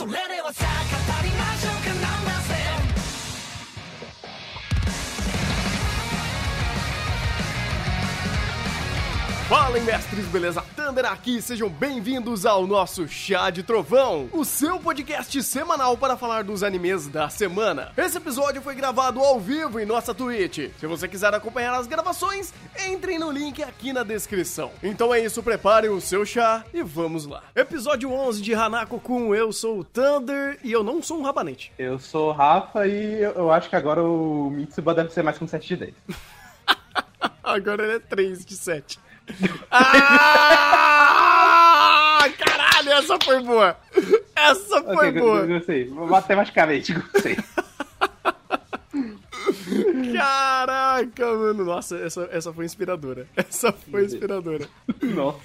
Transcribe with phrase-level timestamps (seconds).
[0.00, 2.41] それではさあ語りましょうか Number 7
[9.49, 10.63] Fala, hein, mestres, beleza?
[10.83, 16.43] Thunder aqui, sejam bem-vindos ao nosso Chá de Trovão, o seu podcast semanal para falar
[16.43, 17.91] dos animes da semana.
[17.95, 20.71] Esse episódio foi gravado ao vivo em nossa Twitch.
[20.79, 22.51] Se você quiser acompanhar as gravações,
[22.89, 24.71] entrem no link aqui na descrição.
[24.81, 27.43] Então é isso, preparem o seu chá e vamos lá.
[27.55, 31.71] Episódio 11 de Hanako-kun, eu sou o Thunder e eu não sou um rabanete.
[31.77, 35.37] Eu sou o Rafa e eu, eu acho que agora o Mitsuba deve ser mais
[35.37, 35.93] com 7 de 10.
[37.43, 38.99] Agora ele é 3 de 7.
[40.93, 42.27] Ah!
[42.37, 43.77] Caralho, essa foi boa!
[44.35, 45.45] Essa foi Ok, boa!
[45.47, 45.87] Gostei.
[45.89, 47.37] Matematicamente, gostei.
[50.15, 51.65] Caraca, mano.
[51.65, 53.27] Nossa, essa, essa foi inspiradora.
[53.35, 54.67] Essa foi inspiradora.
[55.01, 55.39] Nossa.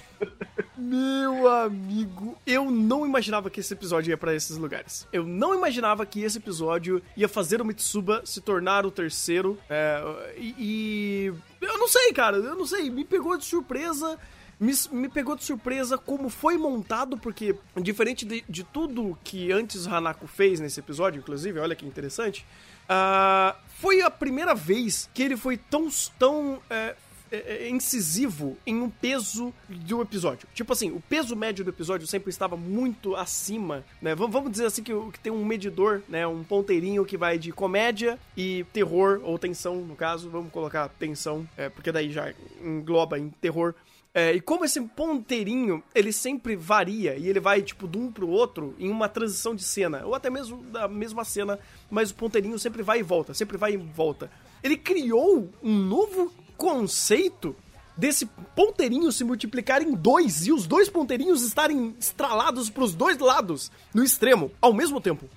[0.77, 5.07] Meu amigo, eu não imaginava que esse episódio ia pra esses lugares.
[5.11, 9.57] Eu não imaginava que esse episódio ia fazer o Mitsuba se tornar o terceiro.
[9.69, 12.37] É, e, e Eu não sei, cara.
[12.37, 12.91] Eu não sei.
[12.91, 14.19] Me pegou de surpresa.
[14.59, 19.85] Me, me pegou de surpresa como foi montado, porque, diferente de, de tudo que antes
[19.85, 22.43] Hanako fez nesse episódio, inclusive, olha que interessante.
[22.89, 25.87] ah, foi a primeira vez que ele foi tão,
[26.17, 26.95] tão é,
[27.31, 30.47] é, é, incisivo em um peso do episódio.
[30.53, 34.15] Tipo assim, o peso médio do episódio sempre estava muito acima, né?
[34.15, 36.25] Vamos, vamos dizer assim que, que tem um medidor, né?
[36.25, 40.29] Um ponteirinho que vai de comédia e terror, ou tensão, no caso.
[40.29, 42.33] Vamos colocar tensão, é, porque daí já
[42.63, 43.73] engloba em terror.
[44.13, 48.27] É, e como esse ponteirinho, ele sempre varia e ele vai, tipo, de um pro
[48.27, 52.57] outro em uma transição de cena, ou até mesmo da mesma cena, mas o ponteirinho
[52.57, 54.31] sempre vai e volta, sempre vai e volta.
[54.63, 57.55] Ele criou um novo conceito
[57.95, 63.71] desse ponteirinho se multiplicar em dois e os dois ponteirinhos estarem estralados pros dois lados,
[63.93, 65.27] no extremo, ao mesmo tempo.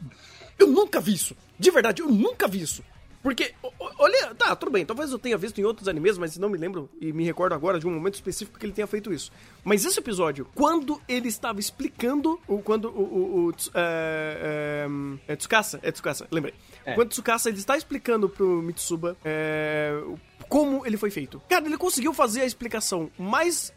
[0.58, 1.34] Eu nunca vi isso.
[1.58, 2.82] De verdade, eu nunca vi isso.
[3.22, 3.52] Porque,
[3.98, 6.88] olha, tá, tudo bem, talvez eu tenha visto em outros animes, mas não me lembro
[6.98, 9.30] e me recordo agora de um momento específico que ele tenha feito isso.
[9.62, 14.86] Mas esse episódio, quando ele estava explicando, o, quando o, o, o é,
[15.26, 16.54] é, é Tsukasa, é Tsukasa, lembrei.
[16.84, 16.94] É.
[16.94, 19.92] Quando Tsukasa ele está explicando pro Mitsuba é,
[20.50, 21.40] como ele foi feito.
[21.48, 23.72] Cara, ele conseguiu fazer a explicação mais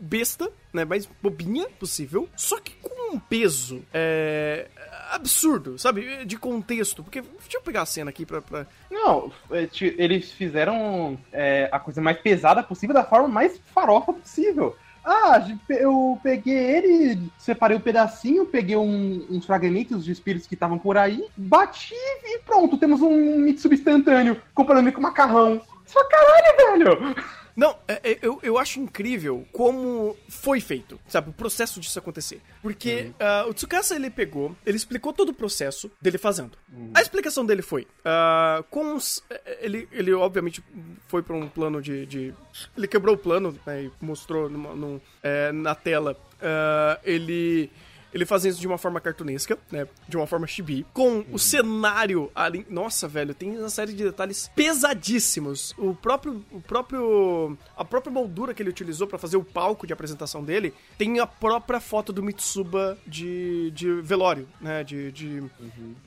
[0.00, 4.68] besta, né, mais bobinha possível, só que com um peso é,
[5.12, 6.24] absurdo, sabe?
[6.26, 7.02] De contexto.
[7.02, 8.42] Porque, deixa eu pegar a cena aqui pra...
[8.42, 8.66] pra...
[8.90, 14.76] Não, é, eles fizeram é, a coisa mais pesada possível da forma mais farofa possível.
[15.06, 20.78] Ah, eu peguei ele, separei um pedacinho, peguei um- uns fragmentos de espíritos que estavam
[20.78, 25.60] por aí, bati e pronto, temos um Mitsubi instantâneo comparando com macarrão.
[25.94, 27.16] Só caralho, velho!
[27.56, 31.30] Não, é- é- eu, eu acho incrível como foi feito, sabe?
[31.30, 32.42] O processo disso acontecer.
[32.60, 36.58] Porque ah, o Tsukasa, ele pegou, ele explicou todo o processo dele fazendo.
[36.92, 40.64] A explicação dele foi, ah, com os, eh, ele, ele obviamente
[41.06, 42.04] foi pra um plano de...
[42.06, 42.34] de-
[42.76, 46.16] ele quebrou o plano né, e mostrou numa- num, eh, na tela.
[46.42, 47.70] ah, ele...
[48.14, 49.88] Ele fazendo isso de uma forma cartunesca, né?
[50.08, 50.86] De uma forma chibi.
[50.94, 52.64] Com o cenário ali.
[52.70, 55.74] Nossa, velho, tem uma série de detalhes pesadíssimos.
[55.76, 56.44] O próprio.
[56.52, 57.58] O próprio.
[57.76, 61.26] A própria moldura que ele utilizou pra fazer o palco de apresentação dele tem a
[61.26, 64.84] própria foto do Mitsuba de, de velório, né?
[64.84, 65.10] De.
[65.10, 65.42] de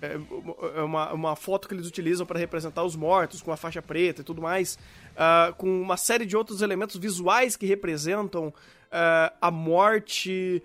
[0.01, 0.17] é,
[0.77, 4.21] é uma, uma foto que eles utilizam pra representar os mortos, com a faixa preta
[4.21, 4.79] e tudo mais.
[5.17, 8.53] ah, com uma série de outros elementos visuais que representam
[8.91, 10.61] ah, a morte.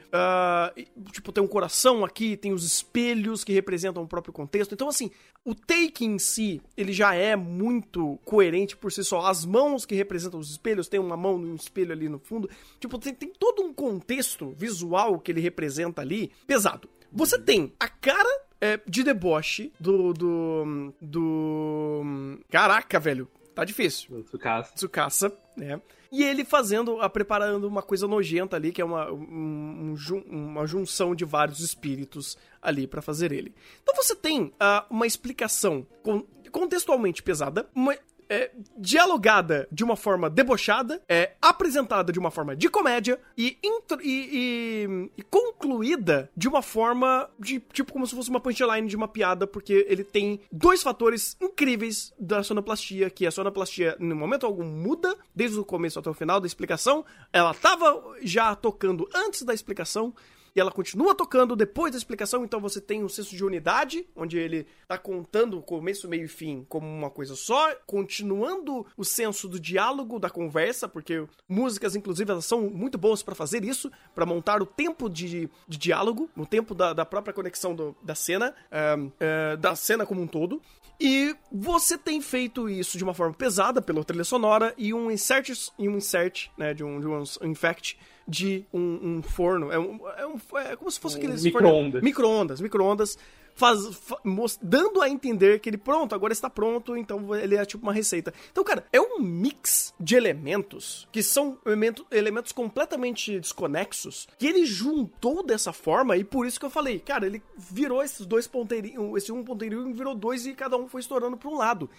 [0.76, 4.74] e, tipo, tem um coração aqui, tem os espelhos que representam o próprio contexto.
[4.74, 5.10] Então, assim,
[5.44, 9.26] o take em si, ele já é muito coerente por si só.
[9.26, 12.48] As mãos que representam os espelhos, tem uma mão e um espelho ali no fundo.
[12.78, 16.88] Tipo, tem, tem todo um contexto visual que ele representa ali pesado.
[17.10, 18.28] Você tem a cara
[18.60, 20.94] é, de deboche do, do.
[21.00, 22.38] do.
[22.48, 23.28] Caraca, velho.
[23.54, 24.22] Tá difícil.
[24.22, 24.72] Tsukasa.
[24.74, 25.80] Tsukasa, né?
[26.14, 30.66] E ele fazendo, a, preparando uma coisa nojenta ali, que é uma, um- um uma
[30.66, 33.54] junção de vários espíritos ali pra fazer ele.
[33.82, 37.96] Então você tem ah, uma explicação con- contextualmente pesada, uma,
[38.28, 44.00] é, dialogada de uma forma debochada, é, apresentada de uma forma de comédia e, intro-
[44.02, 48.96] e- e- e concluída de uma forma de tipo como se fosse uma punchline de
[48.96, 54.46] uma piada, porque ele tem dois fatores incríveis da sonoplastia, que a sonoplastia, no momento
[54.46, 57.04] algum, muda, desde o começo até o final da explicação.
[57.32, 60.14] Ela tava já tocando antes da explicação.
[60.54, 64.38] E ela continua tocando depois da explicação, então você tem um senso de unidade, onde
[64.38, 69.48] ele tá contando o começo, meio e fim como uma coisa só, continuando o senso
[69.48, 74.26] do diálogo, da conversa, porque músicas, inclusive, elas são muito boas para fazer isso, para
[74.26, 78.54] montar o tempo de, de diálogo, o tempo da, da própria conexão do- da cena,
[78.70, 80.60] é, é, da cena como um todo.
[81.00, 85.50] E você tem feito isso de uma forma pesada pela trilha sonora e um insert,
[85.78, 89.70] e um insert né, de um, de um infect de um, um forno.
[89.72, 91.92] É, um, é, um- é como se fosse aqueles micro-ondas.
[91.92, 93.18] forno- Micro-ondas, micro-ondas.
[93.54, 97.62] Faz, fa- mos- dando a entender que ele pronto, agora está pronto, então ele é
[97.66, 98.32] tipo uma receita.
[98.50, 104.64] Então, cara, é um mix de elementos que são elemento- elementos completamente desconexos que ele
[104.64, 109.18] juntou dessa forma e por isso que eu falei, cara, ele virou esses dois ponteirinhos,
[109.22, 111.90] esse um ponteirinho virou dois e cada um foi estourando para um lado.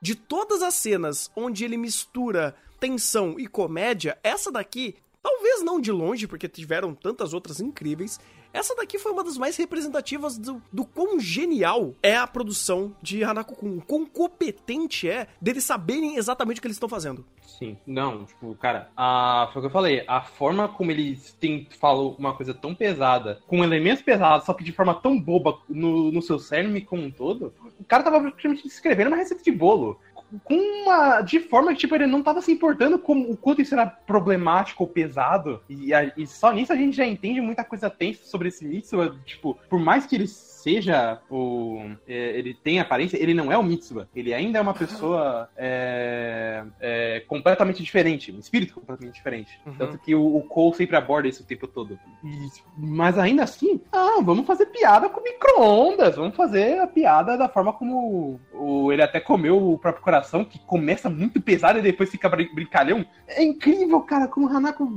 [0.00, 4.94] De todas as cenas onde ele mistura tensão e comédia, essa daqui,
[5.24, 8.20] talvez não de longe, porque tiveram tantas outras incríveis,
[8.52, 13.24] essa daqui foi uma das mais representativas do, do quão genial é a produção de
[13.24, 17.24] Hanako Kun, quão competente é deles saberem exatamente o que eles estão fazendo.
[17.58, 21.66] Sim, não, tipo, cara, a, foi o que eu falei, a forma como eles tem,
[21.80, 26.12] falam uma coisa tão pesada, com elementos pesados, só que de forma tão boba no,
[26.12, 29.98] no seu cerne como um todo, o cara tava praticamente escrevendo uma receita de bolo.
[30.42, 31.20] Com uma.
[31.20, 34.82] De forma que, tipo, ele não tava se importando com o quanto isso era problemático
[34.82, 35.60] ou pesado.
[35.68, 39.14] E, a- e só nisso a gente já entende muita coisa tensa sobre esse Mitsuba.
[39.24, 40.26] Tipo, por mais que ele
[40.64, 41.90] seja o.
[42.08, 44.08] é, ele tem aparência, ele não é o Mitsuba.
[44.16, 49.60] Ele ainda é uma pessoa é, é, completamente diferente, um espírito completamente diferente.
[49.66, 49.74] Uhum.
[49.74, 51.98] Tanto que o, o Cole sempre aborda isso o tempo todo.
[52.24, 57.48] E- mas ainda assim, ah, vamos fazer piada com micro-ondas, vamos fazer a piada da
[57.48, 62.10] forma como o, ele até comeu o próprio coração, que começa muito pesado e depois
[62.10, 63.04] fica brin- brincalhão.
[63.28, 64.90] É incrível, cara, como o Hanako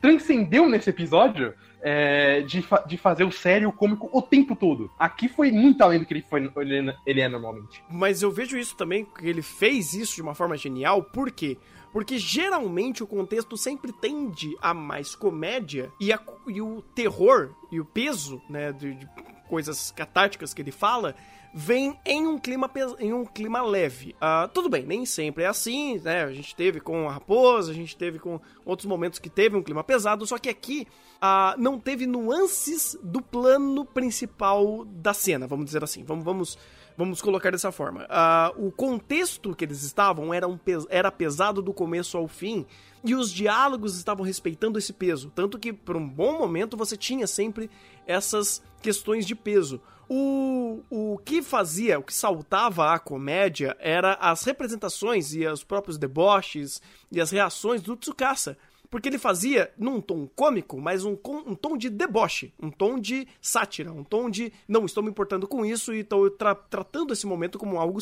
[0.00, 4.90] transcendeu nesse episódio é, de, fa- de fazer o sério o cômico o tempo todo.
[4.98, 7.82] Aqui foi muito além do que ele, foi, ele, ele é normalmente.
[7.90, 11.58] Mas eu vejo isso também, que ele fez isso de uma forma genial, por quê?
[11.92, 17.78] Porque geralmente o contexto sempre tende a mais comédia e, a- e o terror e
[17.80, 19.06] o peso, né, de, de
[19.52, 21.14] coisas catárticas que ele fala,
[21.52, 24.16] vem em um clima, em um clima leve.
[24.18, 26.24] Ah, tudo bem, nem sempre é assim, né?
[26.24, 29.62] A gente teve com a Raposa, a gente teve com outros momentos que teve um
[29.62, 30.88] clima pesado, só que aqui
[31.20, 36.02] ah, não teve nuances do plano principal da cena, vamos dizer assim.
[36.02, 36.58] Vamos, vamos,
[36.96, 38.06] vamos colocar dessa forma.
[38.08, 40.58] Ah, o contexto que eles estavam era, um
[40.88, 42.66] era pesado do começo ao fim.
[43.04, 45.32] E os diálogos estavam respeitando esse peso.
[45.34, 47.68] Tanto que, por um bom momento, você tinha sempre
[48.06, 49.80] essas questões de peso.
[50.08, 55.96] O, o que fazia, o que saltava a comédia era as representações e os próprios
[55.96, 58.56] deboches e as reações do Tsukasa.
[58.92, 61.16] Porque ele fazia num tom cômico, mas um,
[61.46, 65.48] um tom de deboche, um tom de sátira, um tom de não estou me importando
[65.48, 67.98] com isso e estou tra- tratando esse momento como algo,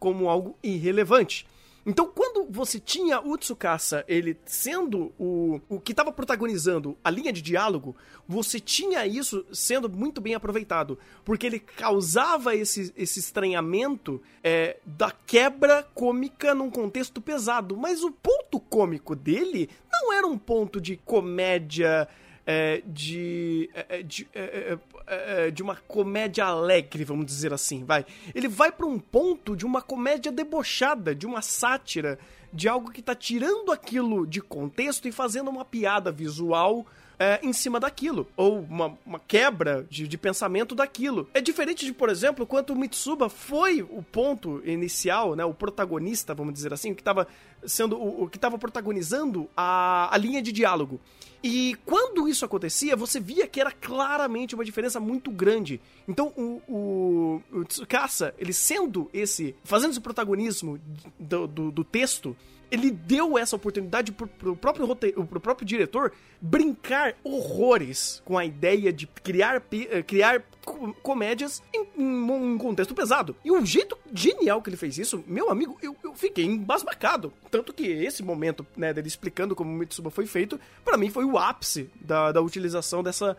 [0.00, 1.46] como algo irrelevante.
[1.86, 7.32] Então, quando você tinha o Tsukasa, ele sendo o, o que estava protagonizando a linha
[7.32, 7.94] de diálogo,
[8.26, 10.98] você tinha isso sendo muito bem aproveitado.
[11.24, 17.76] Porque ele causava esse, esse estranhamento é, da quebra cômica num contexto pesado.
[17.76, 22.08] Mas o ponto cômico dele não era um ponto de comédia.
[22.46, 27.84] É, de, é, é, de, é, é, é, de uma comédia alegre, vamos dizer assim,
[27.84, 28.04] vai.
[28.34, 32.18] Ele vai para um ponto de uma comédia debochada, de uma sátira,
[32.52, 36.86] de algo que tá tirando aquilo de contexto e fazendo uma piada visual
[37.18, 41.28] é, em cima daquilo, ou uma, uma quebra de, de pensamento daquilo.
[41.32, 46.34] É diferente de, por exemplo, quando o Mitsuba foi o ponto inicial, né, o protagonista,
[46.34, 47.26] vamos dizer assim, que estava
[47.64, 51.00] sendo o, o que estava protagonizando a, a linha de diálogo.
[51.46, 55.78] E quando isso acontecia, você via que era claramente uma diferença muito grande.
[56.08, 60.80] Então, o, o, o Tsukasa, ele sendo esse, fazendo esse protagonismo
[61.20, 62.34] do, do, do texto,
[62.70, 68.44] ele deu essa oportunidade pro, pro próprio roteiro, pro próprio diretor brincar horrores com a
[68.44, 73.34] ideia de criar, eh, criar co- comédias em, em um contexto pesado.
[73.44, 77.32] E o jeito genial que ele fez isso, meu amigo, eu, eu fiquei embasbacado.
[77.50, 81.24] Tanto que esse momento, né, dele explicando como o Mitsuba foi feito, pra mim foi
[81.24, 83.36] o ápice da, da utilização dessa,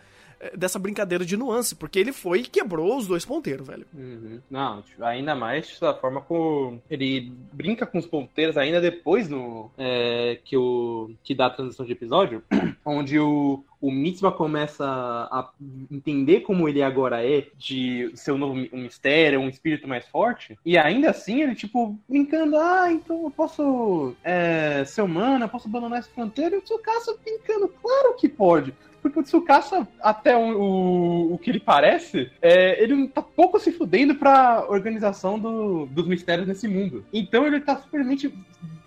[0.56, 3.86] dessa brincadeira de nuance, porque ele foi e quebrou os dois ponteiros, velho.
[3.94, 4.40] Uhum.
[4.50, 9.72] Não, tipo, ainda mais da forma como ele brinca com os ponteiros ainda depois no
[9.78, 12.44] é, que o que dá a transição de episódio,
[12.86, 15.52] onde o o Mitsuba começa a
[15.92, 20.58] entender como ele agora é, de ser um novo um mistério, um espírito mais forte,
[20.66, 25.68] e ainda assim ele, tipo, brincando, ah, então eu posso é, ser humano, eu posso
[25.68, 28.74] abandonar essa fronteira, e o Tsukasa brincando, claro que pode.
[29.06, 33.72] Porque o Tsukasa, até o, o, o que ele parece, é, ele tá pouco se
[33.72, 37.06] fudendo pra organização do- dos mistérios nesse mundo.
[37.14, 38.34] Então ele tá simplesmente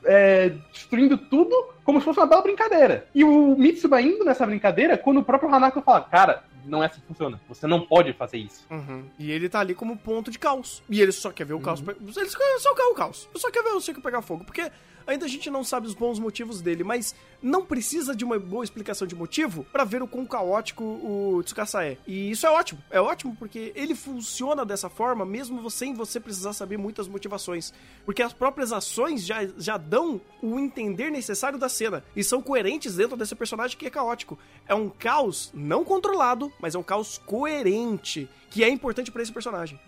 [0.05, 3.07] é, destruindo tudo como se fosse uma bela brincadeira.
[3.15, 7.01] E o Mitsuba indo nessa brincadeira quando o próprio Hanako fala, cara, não é assim
[7.01, 7.41] que funciona.
[7.49, 8.67] Você não pode fazer isso.
[8.71, 9.05] Uhum.
[9.19, 10.83] E ele tá ali como ponto de caos.
[10.91, 11.81] E ele só quer ver o caos.
[11.81, 13.29] pe- Ele só quer o caos.
[13.33, 14.45] Ele só quer ver o circo pegar fogo.
[14.45, 14.71] Porque
[15.09, 18.63] ainda a gente não sabe os bons motivos dele, mas não precisa de uma boa
[18.63, 21.97] explicação de motivo pra ver o quão caótico o Tsukasa é.
[22.07, 22.83] E isso é ótimo.
[22.91, 27.73] É ótimo porque ele funciona dessa forma, mesmo sem você precisar saber muitas motivações.
[28.05, 32.05] Porque as próprias ações já, já dão o entender necessário da cena.
[32.15, 34.39] E são coerentes dentro desse personagem que é caótico.
[34.67, 38.29] É um caos não controlado, mas é um caos coerente.
[38.51, 39.79] Que é importante pra esse personagem.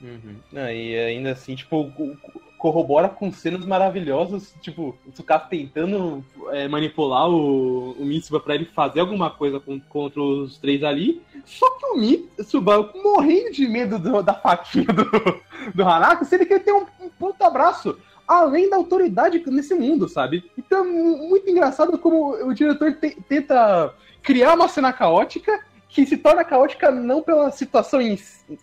[0.55, 1.91] Ah, e ainda assim, tipo,
[2.61, 8.67] corrobora com cenas maravilhosas, tipo, o Tsukasa tentando é, manipular o, o Mitsuba pra ele
[8.67, 11.23] fazer alguma coisa com- contra os três ali.
[11.47, 15.05] Só que o Mitsuba, morrendo de medo do- da faquinha do,
[15.75, 17.99] do Hanako, se ele quer ter um, um puta abraço.
[18.29, 20.49] Além da autoridade nesse mundo, sabe?
[20.57, 26.07] Então é mu- muito engraçado como o diretor te- tenta criar uma cena caótica que
[26.07, 28.17] se torna caótica não pela situação em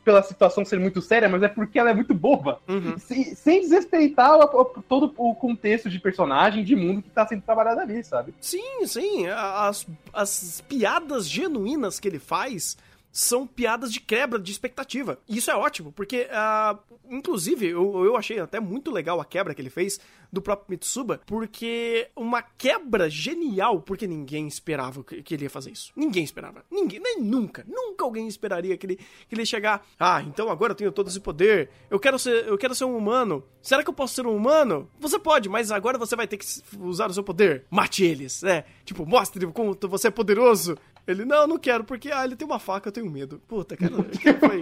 [0.04, 2.60] pela situação ser muito séria, mas é porque ela é muito boba.
[2.68, 2.98] Uhum.
[2.98, 7.80] Se- sem desrespeitar o- todo o contexto de personagem, de mundo que tá sendo trabalhado
[7.82, 8.34] ali, sabe?
[8.42, 9.28] Sim, sim.
[9.28, 12.78] As, as piadas genuínas que ele faz
[13.18, 15.18] são piadas de quebra de expectativa.
[15.28, 16.78] E isso é ótimo, porque, ah,
[17.10, 20.00] inclusive, eu, eu achei até muito legal a quebra que ele fez
[20.32, 25.72] do próprio Mitsuba, porque uma quebra genial, porque ninguém esperava que, que ele ia fazer
[25.72, 25.92] isso.
[25.96, 26.64] Ninguém esperava.
[26.70, 27.66] Ninguém, nem nunca.
[27.68, 29.84] Nunca alguém esperaria que ele, que ele ia chegar.
[30.00, 31.72] Ah, então agora eu tenho todo esse poder.
[31.90, 33.44] Eu quero ser, eu quero ser um humano.
[33.64, 34.92] Será que eu posso ser um humano?
[35.00, 36.46] Você pode, mas agora você vai ter que
[36.80, 37.66] usar o seu poder.
[37.72, 38.64] Mate eles, né?
[38.86, 40.78] Tipo, mostre como você é poderoso.
[41.08, 43.42] Ele, não, não quero, porque ah, ele tem uma faca, eu tenho medo.
[43.48, 44.62] Puta, cara, que foi?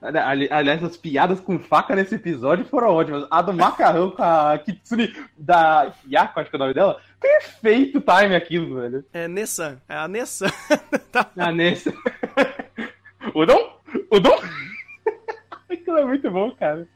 [0.00, 3.26] Ali- Aliás, as piadas com faca nesse episódio foram ótimas.
[3.30, 7.00] A do macarrão com a Kitsune da Yako, acho que é o nome dela.
[7.20, 9.04] Perfeito time aquilo, velho.
[9.12, 10.48] É Nessan, é a Nessan.
[11.12, 11.30] Tá.
[11.38, 11.90] Ah, nesse.
[13.34, 13.80] Udon?
[14.12, 14.38] Udon?
[15.70, 16.86] Aquilo é muito bom, cara.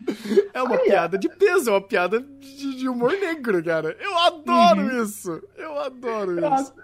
[0.52, 3.96] É uma Ai, piada de peso, é uma piada de, de humor negro, cara.
[4.00, 5.42] Eu adoro isso.
[5.56, 6.74] Eu adoro isso.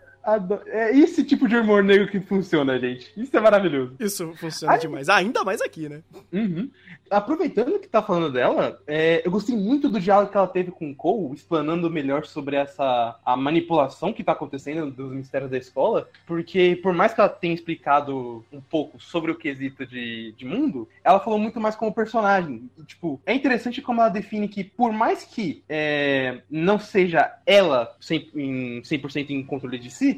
[0.66, 3.10] É esse tipo de humor negro que funciona, gente.
[3.16, 3.94] Isso é maravilhoso.
[3.98, 4.78] Isso funciona Ai.
[4.78, 5.08] demais.
[5.08, 6.02] Ah, ainda mais aqui, né?
[6.32, 6.70] Uhum.
[7.10, 10.90] Aproveitando que tá falando dela, é, eu gostei muito do diálogo que ela teve com
[10.90, 16.08] o Cole, explanando melhor sobre essa a manipulação que tá acontecendo dos mistérios da escola,
[16.26, 20.88] porque por mais que ela tenha explicado um pouco sobre o quesito de, de mundo,
[21.02, 22.68] ela falou muito mais como personagem.
[22.78, 27.96] E, tipo, é interessante como ela define que, por mais que é, não seja ela
[28.02, 30.17] 100%, em 100% em controle de si,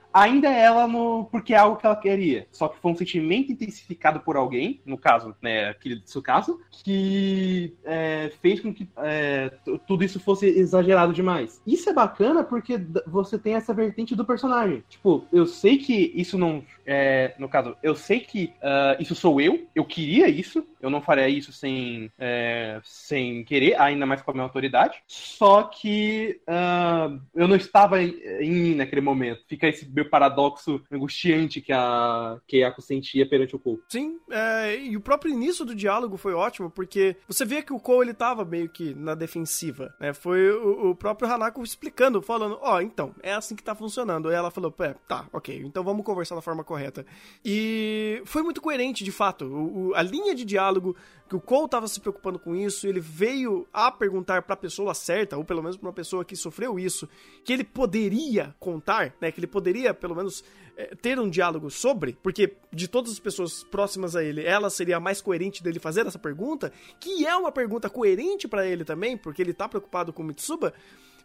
[0.13, 2.47] ainda é ela no porque é algo que ela queria.
[2.51, 7.73] Só que foi um sentimento intensificado por alguém, no caso, né, aquele do Tsukasa, que
[7.83, 9.51] é, fez com que é,
[9.87, 11.61] tudo isso fosse exagerado demais.
[11.65, 14.83] Isso é bacana porque você tem essa vertente do personagem.
[14.89, 16.63] Tipo, eu sei que isso não.
[16.85, 21.01] é, no caso, eu sei que ah, isso sou eu, eu queria isso, eu não
[21.01, 25.01] faria isso sem, é, sem querer, ainda mais com a minha autoridade.
[25.07, 29.43] Só que ah, eu não estava em, em mim naquele momento.
[29.47, 33.79] Fica esse paradoxo angustiante que a, a Yako sentia perante o Cole.
[33.89, 37.79] Sim, é, e o próprio início do diálogo foi ótimo, porque você vê que o
[37.79, 40.13] Cole ele tava meio que na defensiva, né?
[40.13, 44.27] Foi o, o próprio Hanako explicando, falando, ó, então, é assim que tá funcionando.
[44.29, 47.05] Aí ela falou, é, tá, ok, então vamos conversar da forma correta.
[47.45, 49.45] E foi muito coerente, de fato.
[49.45, 50.95] O- o- a linha de diálogo
[51.27, 55.37] que o Cole tava se preocupando com isso, ele veio a perguntar pra pessoa certa,
[55.37, 57.07] ou pelo menos pra uma pessoa que sofreu isso,
[57.45, 59.31] que ele poderia contar, né?
[59.31, 60.43] Que ele poderia, pelo menos,
[60.77, 64.97] é, ter um diálogo sobre, porque de todas as pessoas próximas a ele, ela seria
[64.97, 69.17] a mais coerente dele fazer essa pergunta, que é uma pergunta coerente pra ele também,
[69.17, 70.73] porque ele tá preocupado com Mitsuba,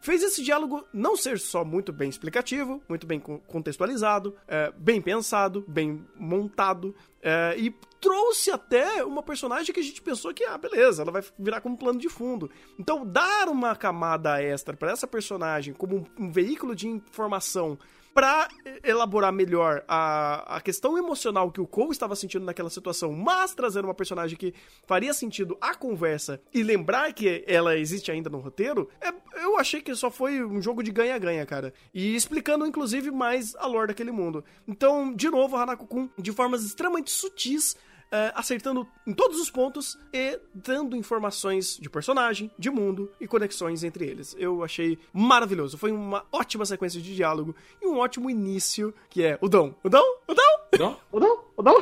[0.00, 5.00] fez esse diálogo não ser só muito bem explicativo, muito bem con- contextualizado, é, bem
[5.00, 10.56] pensado, bem montado, é, e trouxe até uma personagem que a gente pensou que, ah,
[10.56, 12.48] beleza, ela vai virar como plano de fundo.
[12.78, 17.76] Então, dar uma camada extra pra essa personagem como um, um veículo de informação
[18.16, 18.48] pra
[18.82, 23.84] elaborar melhor a, a questão emocional que o Cole estava sentindo naquela situação, mas trazer
[23.84, 24.54] uma personagem que
[24.86, 29.12] faria sentido a conversa e lembrar que ela existe ainda no roteiro, é-
[29.44, 31.74] eu achei que só foi um jogo de ganha-ganha, cara.
[31.92, 34.42] E explicando, inclusive, mais a lore daquele mundo.
[34.66, 37.76] Então, de novo, Hanako-kun, de formas extremamente sutis,
[38.10, 43.82] é, acertando em todos os pontos e dando informações de personagem, de mundo e conexões
[43.84, 44.34] entre eles.
[44.38, 45.76] Eu achei maravilhoso.
[45.78, 49.74] Foi uma ótima sequência de diálogo e um ótimo início, que é o Dom.
[49.82, 50.04] O Dom?
[50.28, 50.42] O Dom?
[50.78, 50.96] Não?
[51.10, 51.44] Ou não?
[51.56, 51.78] Ou não?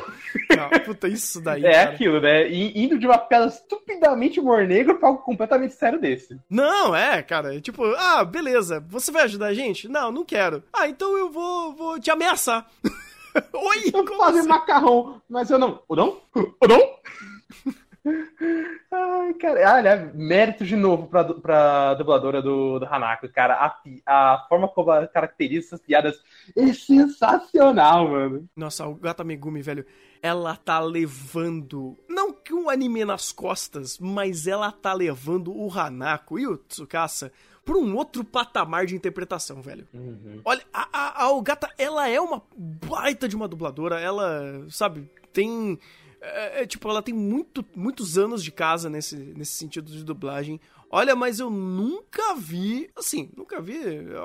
[0.57, 1.89] Ah, puta, isso daí, É cara.
[1.91, 2.49] aquilo, né?
[2.49, 6.39] E indo de uma piada estupidamente humor negro pra algo completamente sério desse.
[6.49, 7.55] Não, é, cara.
[7.55, 8.79] é Tipo, ah, beleza.
[8.89, 9.87] Você vai ajudar a gente?
[9.89, 10.63] Não, não quero.
[10.71, 12.69] Ah, então eu vou, vou te ameaçar.
[13.53, 14.47] Oi, Eu fazer assim?
[14.47, 15.81] macarrão, mas eu não.
[15.87, 16.21] Ou não?
[16.33, 16.95] Ou não?
[18.91, 19.67] Ai, cara.
[19.67, 23.55] Ah, aliás, mérito de novo pra, pra dubladora do, do Hanako, cara.
[23.55, 23.75] A,
[24.05, 26.15] a forma como ela caracteriza essas piadas
[26.55, 28.47] é sensacional, mano.
[28.55, 29.85] Nossa, o Gata Megumi, velho,
[30.21, 31.97] ela tá levando.
[32.07, 37.31] Não que um anime nas costas, mas ela tá levando o Hanako e o Tsukasa
[37.65, 39.87] pra um outro patamar de interpretação, velho.
[40.45, 45.79] Olha, a, a, a Ogata, ela é uma baita de uma dubladora, ela, sabe, tem.
[46.21, 50.61] É, é, tipo, ela tem muito, muitos anos de casa nesse, nesse sentido de dublagem.
[50.89, 52.89] Olha, mas eu nunca vi.
[52.95, 53.75] Assim, nunca vi.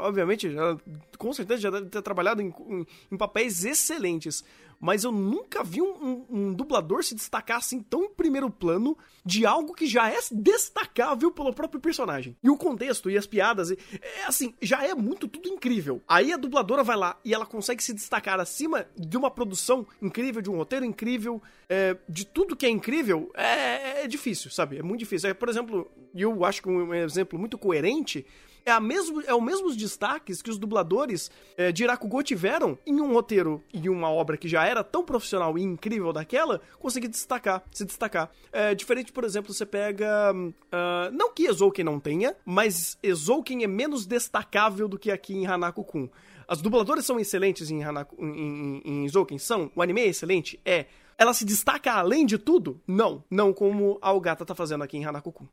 [0.02, 0.78] Obviamente, ela,
[1.18, 4.44] com certeza já deve ter trabalhado em, em, em papéis excelentes.
[4.80, 8.96] Mas eu nunca vi um, um- um dublador se destacar assim tão em primeiro plano
[9.24, 12.36] de algo que já é destacável pelo próprio personagem.
[12.42, 16.00] E o contexto e as piadas, e- é assim, já é muito tudo incrível.
[16.08, 20.40] Aí a dubladora vai lá e ela consegue se destacar acima de uma produção incrível,
[20.40, 24.78] de um roteiro incrível, é, de tudo que é incrível, é, é difícil, sabe?
[24.78, 25.28] É muito difícil.
[25.30, 28.24] É, por exemplo, eu acho que um exemplo muito coerente
[28.64, 33.00] é, a mesmo, é o mesmos destaques que os dubladores é, de Irakugo tiveram em
[33.00, 37.62] um roteiro e uma obra que já era tão profissional e incrível daquela, conseguir destacar,
[37.70, 38.30] se destacar.
[38.52, 40.32] É, diferente, por exemplo, você pega.
[40.72, 45.46] ah, não que Ezouken não tenha, mas Ezouken é menos destacável do que aqui em
[45.46, 46.08] Hanako-kun.
[46.50, 49.38] As dubladoras são excelentes em, Hanako, em, em, em?
[49.38, 49.70] São.
[49.72, 50.58] O anime é excelente?
[50.64, 50.86] É.
[51.20, 52.80] Ela se destaca além de tudo?
[52.86, 53.22] Não.
[53.30, 55.46] Não como a Ogata tá fazendo aqui em Hanako-kun.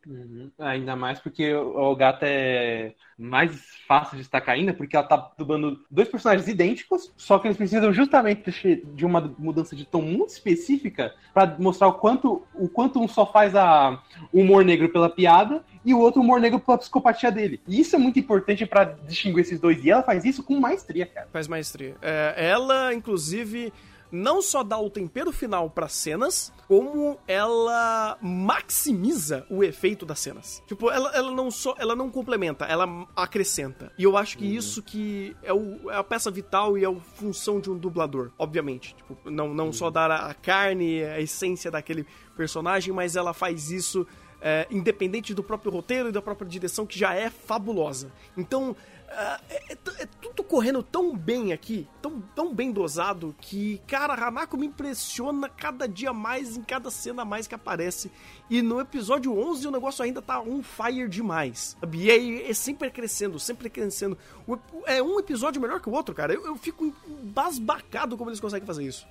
[0.57, 3.51] Ainda mais porque o Gata é mais
[3.86, 7.91] fácil de destacar ainda, porque ela tá dublando dois personagens idênticos, só que eles precisam
[7.91, 13.07] justamente de- uma mudança de tom muito específica pra mostrar o quanto, o quanto um
[13.07, 17.29] só faz a, o humor negro pela piada e o outro humor negro pela psicopatia
[17.29, 17.59] dele.
[17.67, 19.83] E isso é muito importante pra distinguir esses dois.
[19.83, 21.27] E ela faz isso com maestria, cara.
[21.33, 21.95] Faz maestria.
[22.01, 23.74] É, ela, inclusive,
[24.11, 30.61] não só dá o tempero final para cenas, como ela maximiza o efeito das cenas.
[30.67, 33.91] Tipo, ela, ela não só, ela não complementa, ela acrescenta.
[33.98, 36.96] E eu acho que isso que é, o- é a peça vital e é a
[37.15, 38.96] função de um dublador, obviamente.
[38.96, 43.72] Tipo, não, não só dar a, a carne, a essência daquele personagem, mas ela faz
[43.72, 44.05] isso
[44.41, 48.11] é, independente do próprio roteiro e da própria direção, que já é fabulosa.
[48.37, 48.75] Então,
[49.09, 54.13] ah, é, é é tudo correndo tão bem aqui, tão, tão bem dosado, que, cara,
[54.13, 58.11] Hanako me impressiona cada dia mais, em cada cena mais que aparece.
[58.50, 62.03] E no episódio 11 o negócio ainda tá on fire demais, sabe?
[62.03, 64.18] E é, é sempre crescendo, sempre crescendo.
[64.48, 66.33] O é um episódio melhor que o outro, cara.
[66.33, 69.05] Eu, eu fico embasbacado como eles conseguem fazer isso.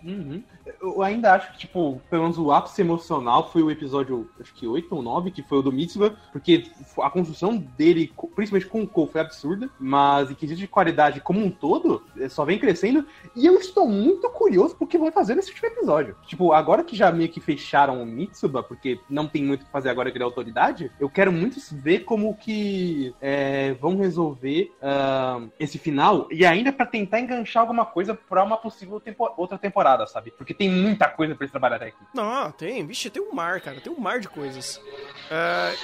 [0.81, 4.66] Eu ainda acho que, tipo, pelo menos o ápice emocional foi o episódio, acho que
[4.66, 8.88] 8 ou 9, que foi o do Mitsuba, porque a construção dele, principalmente com o
[8.88, 13.07] Cole, foi absurda, mas em quesito de qualidade como um todo, eh, só vem crescendo,
[13.35, 16.16] e eu estou muito curioso pro que vai fazer nesse último episódio.
[16.27, 19.70] Tipo, agora que já meio que fecharam o Mitsuba, porque não tem muito o que
[19.70, 24.72] fazer agora que ele é autoridade, eu quero muito ver como que eh, vão resolver
[24.82, 29.58] ah, esse final, e ainda pra tentar enganchar alguma coisa pra uma possível tempo- outra
[29.58, 30.30] temporada, sabe?
[30.30, 31.96] Porque tem muita coisa pra eles trabalhar aqui.
[32.14, 32.86] Não, tem.
[32.86, 33.80] Vixe, tem um mar, cara.
[33.80, 34.80] Tem um mar de coisas.
[35.30, 35.74] É,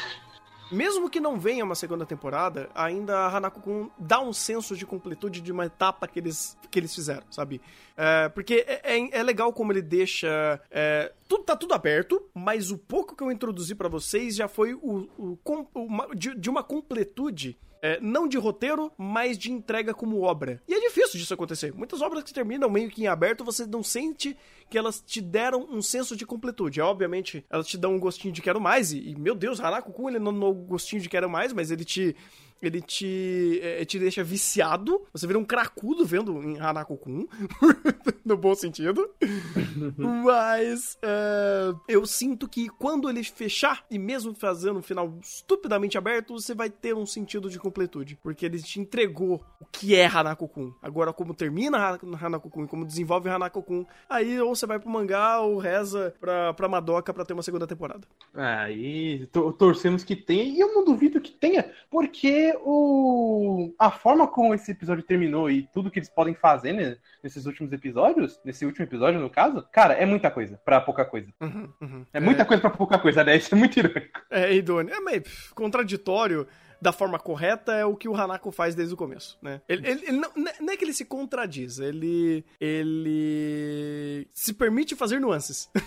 [0.72, 5.40] mesmo que não venha uma segunda temporada, ainda a Hanako-kun dá um senso de completude
[5.40, 7.60] de uma etapa que eles, que eles fizeram, sabe?
[7.96, 10.60] É, porque é, é- é legal como ele deixa.
[10.70, 14.74] é, tudo, tá tudo aberto, mas o pouco que eu introduzi pra vocês já foi
[14.74, 15.38] o, o
[15.74, 17.58] uma- de, de uma completude.
[17.82, 20.62] É, não de roteiro, mas de entrega como obra.
[20.68, 21.74] E é difícil disso acontecer.
[21.74, 24.36] Muitas obras que terminam meio que em aberto, você não sente
[24.70, 26.80] que elas te deram um senso de completude.
[26.80, 30.08] É, obviamente, elas te dão um gostinho de quero mais, e, e, meu Deus, Hanako-kun,
[30.08, 32.14] ele não um gostinho de quero mais, mas ele te
[32.62, 35.02] ele te, eh, te deixa viciado.
[35.12, 37.26] Você vira um cracudo vendo em Hanako-kun.
[38.24, 39.10] no bom sentido.
[39.96, 46.32] Mas eh, eu sinto que quando ele fechar, e mesmo fazendo um final estupidamente aberto,
[46.34, 48.18] você vai ter um sentido de completude.
[48.22, 50.72] Porque ele te entregou o que é Hanako-kun.
[50.82, 55.40] Agora, como termina Han- Hanako-kun e como desenvolve Hanako-kun, aí ou você vai pro mangá
[55.40, 58.06] ou reza pra, pra Madoka pra ter uma segunda temporada.
[58.34, 64.26] Aí to- torcemos que tenha, e eu não duvido que tenha, porque o a forma
[64.26, 68.64] como esse episódio terminou e tudo que eles podem fazer né, nesses últimos episódios, nesse
[68.64, 71.32] último episódio, no caso, cara, é muita coisa pra pouca coisa.
[71.40, 72.06] Uhum, uhum.
[72.12, 73.36] É muita coisa pra pouca coisa, né?
[73.36, 74.20] Isso é muito irônico.
[74.30, 74.94] É, idôneo.
[74.94, 75.22] É meio
[75.54, 76.46] contraditório
[76.82, 79.62] da forma correta é o que o Hanako faz desde o começo, né?
[79.68, 85.20] Ele, ele- ele não, não é que ele se contradiz, ele ele se permite fazer
[85.20, 85.70] nuances.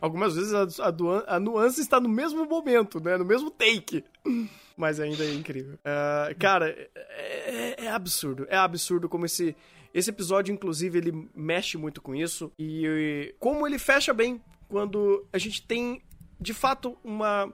[0.00, 3.16] Algumas vezes a, a a nuance está no mesmo momento, né?
[3.16, 4.04] No mesmo take.
[4.76, 5.78] Mas ainda é incrível.
[5.84, 6.90] Ah, cara, é,
[7.80, 8.46] é- é absurdo.
[8.48, 9.56] É absurdo como esse.
[9.92, 12.52] Esse episódio, inclusive, ele mexe muito com isso.
[12.58, 16.00] E, e como ele fecha bem quando a gente tem,
[16.40, 17.52] de fato, uma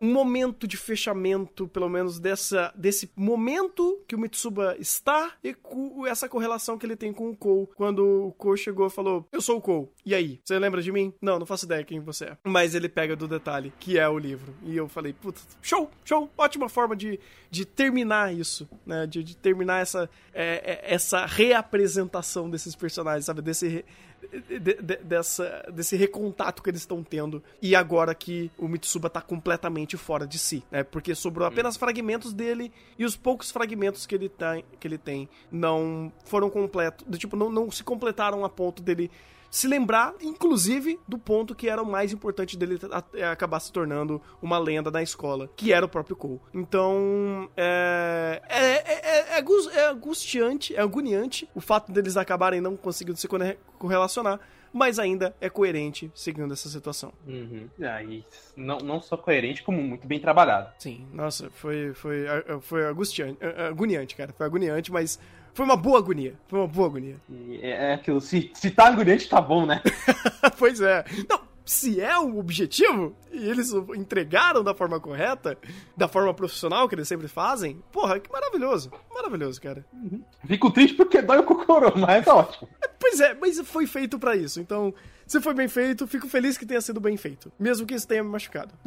[0.00, 6.06] um momento de fechamento, pelo menos dessa, desse momento que o Mitsuba está e com
[6.06, 7.66] essa correlação que ele tem com o Kou.
[7.74, 9.92] Quando o Kou chegou e falou: Eu sou o Kou.
[10.04, 10.40] E aí?
[10.44, 11.12] Você lembra de mim?
[11.20, 12.38] Não, não faço ideia quem você é.
[12.44, 14.54] Mas ele pega do detalhe, que é o livro.
[14.62, 16.30] E eu falei: Puta, show, show.
[16.36, 17.18] Ótima forma de,
[17.50, 19.06] de terminar isso, né?
[19.06, 23.42] De, de terminar essa, é, é, essa reapresentação desses personagens, sabe?
[23.42, 23.84] Desse.
[24.58, 27.42] De- de- dessa, desse recontato que eles estão tendo.
[27.62, 30.82] E agora que o Mitsuba tá completamente fora de si, né?
[30.82, 35.28] Porque sobrou apenas fragmentos dele e os poucos fragmentos que ele, tá, que ele tem
[35.50, 37.06] não foram completos.
[37.18, 39.10] Tipo, não, não se completaram a ponto dele
[39.50, 42.78] se lembrar, inclusive, do ponto que era o mais importante dele
[43.30, 46.40] acabar se tornando uma lenda na escola, que era o próprio Cole.
[46.52, 53.18] Então, é, é, é, é, é angustiante, é agoniante o fato deles acabarem não conseguindo
[53.18, 54.38] se corre- correlacionar,
[54.72, 57.12] mas ainda é coerente seguindo essa situação.
[57.26, 57.68] Uhum.
[57.80, 58.24] Aí,
[58.56, 60.72] não, não só coerente, como muito bem trabalhado.
[60.78, 62.26] Sim, nossa, foi, foi,
[62.60, 64.32] foi angustiante, agoniante, cara.
[64.32, 65.18] Foi agoniante, mas
[65.54, 66.34] foi uma boa agonia.
[66.46, 67.16] Foi uma boa agonia.
[67.60, 69.80] É é aquilo, se, se tá agoniante, tá bom, né?
[70.58, 71.04] pois é.
[71.28, 75.56] Não, se é o objetivo e eles o entregaram da forma correta,
[75.96, 78.90] da forma profissional que eles sempre fazem, porra, que maravilhoso.
[79.14, 79.84] Maravilhoso, cara.
[80.46, 82.68] Fico triste porque dói o cocorô, mas é ótimo.
[82.98, 84.60] Pois é, mas foi feito pra isso.
[84.60, 84.92] Então,
[85.26, 87.52] se foi bem feito, fico feliz que tenha sido bem feito.
[87.58, 88.72] Mesmo que isso tenha me machucado.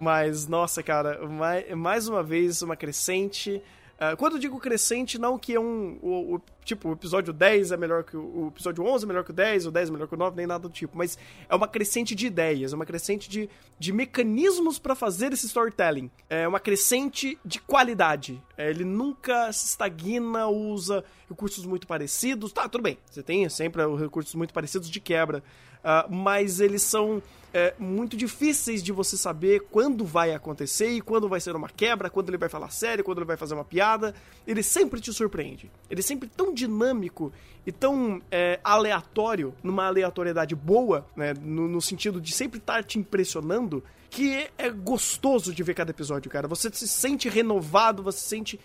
[0.00, 3.60] Mas, nossa, cara, mai- mais uma vez uma crescente.
[4.00, 5.98] Ah, quando eu digo crescente, não que é um.
[6.00, 9.24] O, o- tipo, o episódio 10 é melhor que o, o episódio 11 é melhor
[9.24, 10.96] que o 10, o 10 é melhor que o 9, nem nada do tipo.
[10.96, 15.46] Mas é uma crescente de ideias, é uma crescente de, de mecanismos pra fazer esse
[15.46, 16.10] storytelling.
[16.30, 18.40] É uma crescente de qualidade.
[18.56, 22.52] É, ele nunca se estagna, usa recursos muito parecidos.
[22.52, 22.98] Tá, tudo bem.
[23.10, 25.42] Você tem sempre recursos muito parecidos de quebra.
[25.82, 27.20] Ah, mas eles são
[27.52, 32.10] é, muito difíceis de você saber quando vai acontecer e quando vai ser uma quebra,
[32.10, 34.14] quando ele vai falar sério, quando ele vai fazer uma piada.
[34.46, 35.70] Ele sempre te surpreende.
[35.90, 37.32] Ele é sempre tão dinâmico
[37.66, 42.98] e tão é, aleatório, numa aleatoriedade boa, né, no, no sentido de sempre estar te
[42.98, 46.48] impressionando, que é gostoso de ver cada episódio, cara.
[46.48, 48.60] Você se sente renovado, você se sente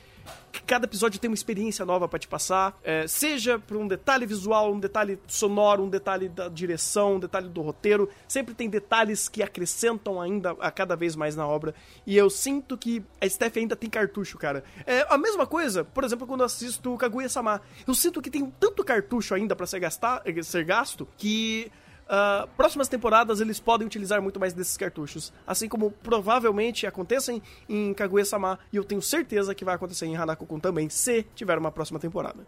[0.65, 4.73] cada episódio tem uma experiência nova pra te passar, é, seja por um detalhe visual,
[4.73, 9.43] um detalhe sonoro, um detalhe da direção, um detalhe do roteiro, sempre tem detalhes que
[9.43, 13.75] acrescentam ainda a cada vez mais na obra, e eu sinto que a Steph ainda
[13.75, 14.63] tem cartucho, cara.
[14.85, 18.83] É a mesma coisa, por exemplo, quando eu assisto Kaguya-sama, eu sinto que tem tanto
[18.83, 21.71] cartucho ainda pra ser, gastar, ser gasto, que
[22.07, 25.33] ah, próximas temporadas eles podem utilizar muito mais desses cartuchos.
[25.45, 27.33] Assim como provavelmente aconteça
[27.67, 28.59] em, Kaguya-sama.
[28.71, 32.45] E eu tenho certeza que vai acontecer em Hanako-kun também, se tiver uma próxima temporada.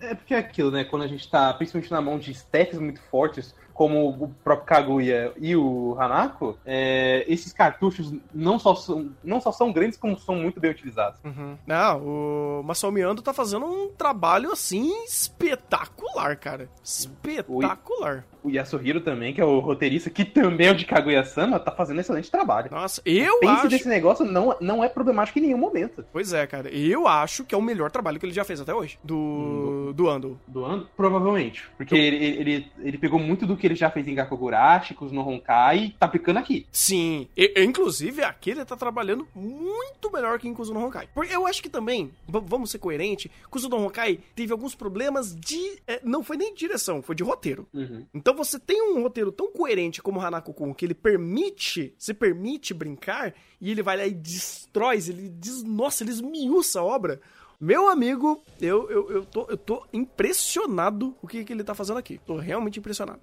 [0.00, 0.84] É porque é aquilo, né?
[0.84, 5.32] Quando a gente tá principalmente na mão de staffs muito fortes, como o próprio Kaguya
[5.36, 10.34] e o Hanako, é, esses cartuchos não só, são, não só são grandes, como são
[10.34, 11.20] muito bem utilizados.
[11.64, 16.68] Não, o Masao Ando tá fazendo um trabalho assim espetacular, cara.
[16.82, 18.24] Espetacular.
[18.48, 22.00] O Yasuhiro também, que é o roteirista, que também é o de Kaguya-sama, tá fazendo
[22.00, 22.70] excelente trabalho.
[22.70, 23.68] Nossa, eu Pense acho.
[23.68, 26.04] desse negócio, não, não é problemático em nenhum momento.
[26.12, 26.68] Pois é, cara.
[26.70, 28.98] Eu acho que é o melhor trabalho que ele já fez até hoje.
[29.04, 29.92] Do.
[29.94, 30.40] Do Ando.
[30.46, 30.88] Do ano?
[30.96, 31.64] Provavelmente.
[31.76, 34.14] Porque ele, ele, ele pegou muito do que ele já fez em
[35.00, 36.66] os no Honkai, e tá aplicando aqui.
[36.72, 41.08] Sim, e- inclusive aqui ele tá trabalhando muito melhor que em Kuzu no Honkai.
[41.14, 45.78] Porque eu acho que também, vamos ser coerente, Kuzu no Honkai teve alguns problemas de.
[45.86, 47.66] é, não foi nem de direção, foi de roteiro.
[47.72, 48.04] Uhum.
[48.12, 52.72] Então você tem um roteiro tão coerente como o Hanako-kun, que ele permite, se permite
[52.72, 57.20] brincar, e ele vai lá e destrói, ele diz, nossa, ele esmiuça a obra.
[57.60, 61.98] Meu amigo, eu, eu, eu, tô, eu tô impressionado o que, que ele tá fazendo
[61.98, 62.20] aqui.
[62.24, 63.20] Tô realmente impressionado.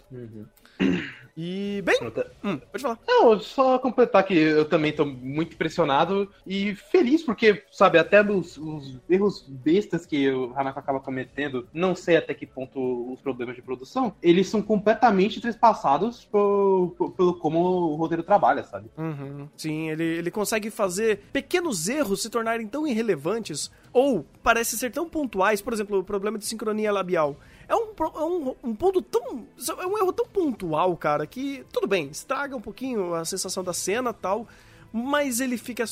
[1.38, 1.98] E, bem,
[2.44, 2.98] hum, pode falar.
[3.06, 8.58] Não, só completar que eu também tô muito impressionado e feliz, porque, sabe, até dos
[8.58, 13.56] os erros bestas que o Hanako acaba cometendo, não sei até que ponto os problemas
[13.56, 18.90] de produção, eles são completamente trespassados pelo como o roteiro trabalha, sabe?
[18.98, 19.50] Uhum.
[19.58, 25.08] Sim, ele, ele consegue fazer pequenos erros se tornarem tão irrelevantes ou parecem ser tão
[25.08, 27.38] pontuais, por exemplo, o problema de sincronia labial.
[27.66, 29.48] É um, é um, um ponto tão.
[29.80, 33.72] É um erro tão pontual, cara, que tudo bem, estraga um pouquinho a sensação da
[33.72, 34.50] cena tal,
[34.92, 35.86] mas ele fica.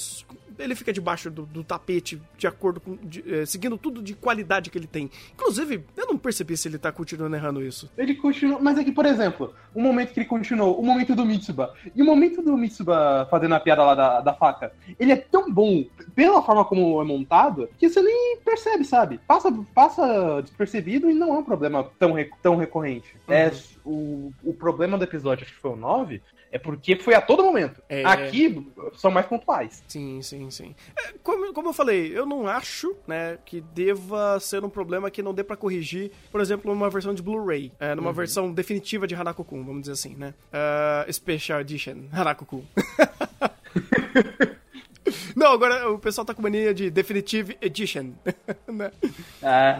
[0.59, 2.95] Ele fica debaixo do, do tapete, de acordo com.
[2.97, 5.09] de- eh, seguindo tudo de qualidade que ele tem.
[5.33, 7.91] Inclusive, eu não percebi se ele tá continuando errando isso.
[7.97, 8.59] Ele continua.
[8.59, 12.01] Mas é que, por exemplo, o momento que ele continuou, o momento do Mitsuba, e
[12.01, 15.83] o momento do Mitsuba fazendo a piada lá da, da faca, ele é tão bom,
[16.15, 19.19] pela forma como é montado, que você nem percebe, sabe?
[19.27, 23.15] Passa, passa despercebido e não é um problema tão, tão recorrente.
[23.27, 23.51] É,
[23.85, 26.21] o, o problema do episódio, acho que foi o 9,
[26.53, 27.81] é porque foi a todo momento.
[27.89, 28.05] É.
[28.05, 28.63] Aqui
[28.95, 29.83] são mais pontuais.
[29.87, 30.75] Sim, sim, sim.
[30.95, 35.23] É, como, como eu falei, eu não acho, né, que deva ser um problema que
[35.23, 39.15] não dê pra corrigir, por exemplo, numa versão de Blu-ray, é, numa versão definitiva de
[39.15, 40.35] Hanako-kun, vamos dizer assim, né?
[40.51, 42.63] Ah, Special Edition, Hanako-kun.
[45.35, 48.11] Não, agora o pessoal tá com mania de Definitive Edition.
[48.67, 48.91] né?
[49.41, 49.79] É,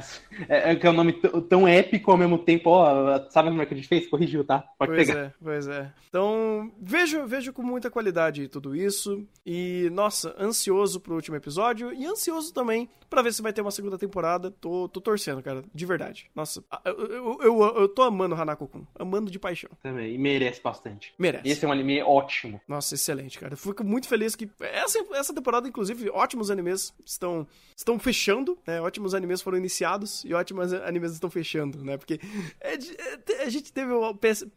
[0.49, 1.13] é, é que é um nome
[1.49, 2.69] tão épico ao mesmo tempo.
[2.69, 4.07] Ó, sabe como é que a gente fez?
[4.07, 4.59] Corrigiu, tá?
[4.77, 5.19] Pode Pois pegar.
[5.19, 5.91] é, pois é.
[6.09, 9.25] Então, vejo, vejo com muita qualidade tudo isso.
[9.45, 11.93] E, nossa, ansioso pro último episódio.
[11.93, 14.51] E ansioso também pra ver se vai ter uma segunda temporada.
[14.51, 15.63] Tô, tô torcendo, cara.
[15.73, 16.29] De verdade.
[16.35, 18.85] Nossa, eu, eu, eu, eu tô amando Hanako-kun.
[18.97, 19.69] Amando de paixão.
[19.81, 21.13] Também, e merece bastante.
[21.17, 21.47] Merece.
[21.47, 22.59] Esse é um anime ótimo.
[22.67, 23.55] Nossa, excelente, cara.
[23.55, 28.81] Fico muito feliz que essa, essa temporada, inclusive, ótimos animes estão, estão fechando, né?
[28.81, 31.97] Ótimos animes foram iniciados e ótimos animes estão fechando, né?
[31.97, 32.19] Porque
[32.61, 33.91] é é- a gente teve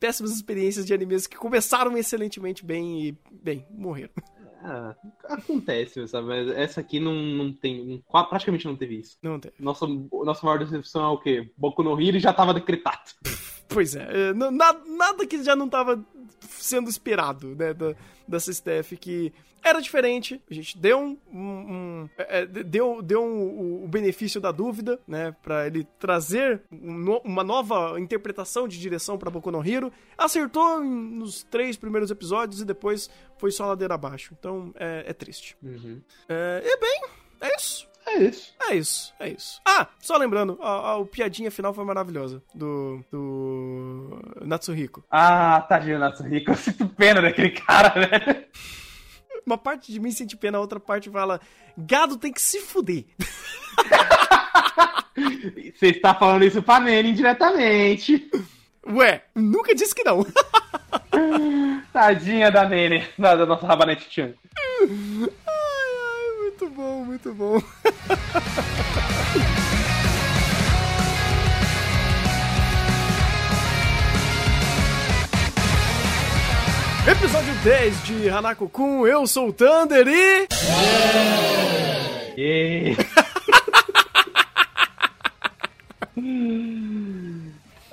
[0.01, 4.12] péssimas experiências de animes que começaram excelentemente bem e, bem, morreram.
[4.69, 6.27] Ah, acontece, sabe?
[6.27, 8.03] Mas essa aqui não, não tem.
[8.11, 9.16] praticamente não teve isso.
[9.23, 9.53] Não tem.
[9.61, 11.51] Nossa, nossa maior decepção é o quê?
[11.57, 13.11] Boku no Hero já tava decretado.
[13.69, 16.05] Pois é, é, não- na- nada que já não tava
[16.49, 17.95] sendo esperado, né, da,
[18.27, 19.33] dessa staff que
[19.63, 24.41] era diferente, a gente deu um, um- um- é, é, deu, deu um- o benefício
[24.41, 29.51] da dúvida, né, pra ele trazer um no- uma nova interpretação de direção pra Boku
[29.51, 35.05] no Hero, acertou nos três primeiros episódios e depois foi só ladeira abaixo, então é,
[35.09, 35.57] é triste.
[36.29, 37.03] É, e bem,
[37.41, 37.89] é isso.
[38.07, 38.55] É isso.
[38.69, 39.61] É isso, é isso.
[39.66, 42.42] Ah, só lembrando, a, a, o piadinha final foi maravilhosa.
[42.55, 43.05] Do.
[43.11, 44.21] Do.
[44.42, 45.05] Natsuhiko.
[45.11, 46.53] Ah, tadinho Natsuhiko.
[46.53, 48.45] Eu sinto pena daquele cara, né?
[49.45, 51.40] Uma parte de mim sente pena, a outra parte fala:
[51.77, 53.05] gado tem que se fuder.
[55.75, 58.31] Você está falando isso pra Nene indiretamente.
[58.88, 60.25] Ué, nunca disse que não.
[61.92, 64.35] Tadinha da Nene, da, da nossa Rabanete Chan.
[64.81, 64.88] ai,
[65.46, 65.46] ai,
[67.17, 67.61] muito bom.
[77.09, 80.49] Episódio 10 de Hanako-kun, eu sou o Thunder e.
[82.37, 82.97] Yay.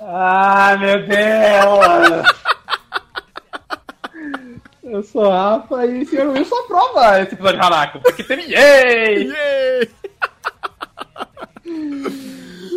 [0.00, 2.43] ah, meu Deus!
[4.94, 9.26] Eu sou Rafa e senhor Wilson aprova esse episódio de Hanako, porque teve yay!
[9.26, 9.90] Yay!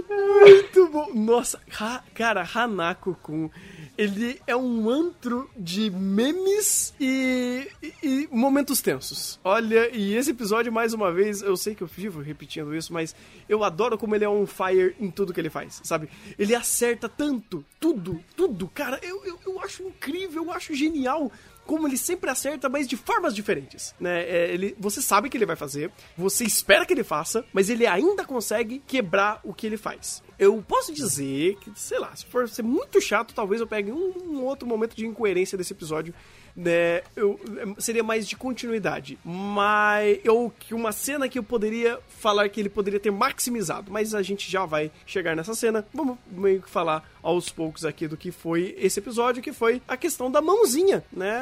[0.10, 1.13] Muito bom.
[1.13, 3.51] Nossa, ha- cara, Hanako-kun,
[3.98, 9.40] ele é um antro de memes e, e- e momentos tensos.
[9.44, 13.16] Olha, e esse episódio, mais uma vez, eu sei que eu vivo repetindo isso, mas
[13.50, 16.10] eu adoro como ele é on fire em tudo que ele faz, sabe?
[16.38, 18.68] Ele acerta tanto, tudo, tudo.
[18.68, 21.32] Cara, eu, eu, eu acho incrível, eu acho genial
[21.66, 24.22] como ele sempre acerta, mas de formas diferentes, né?
[24.24, 27.86] É, ele, você sabe que ele vai fazer, você espera que ele faça, mas ele
[27.86, 30.24] ainda consegue quebrar o que ele faz.
[30.39, 34.13] Eu posso dizer que, sei lá, se for ser muito chato, talvez eu pegue um,
[34.23, 36.13] um outro momento de incoerência desse episódio,
[36.58, 37.04] né?
[37.15, 37.39] Eu,
[37.78, 43.00] seria mais de continuidade, mas eu uma cena que eu poderia falar que ele poderia
[43.00, 45.86] ter maximizado, mas a gente já vai chegar nessa cena.
[45.93, 49.98] Vamos meio que falar aos poucos aqui do que foi esse episódio, que foi a
[49.98, 51.41] questão da mãozinha, né?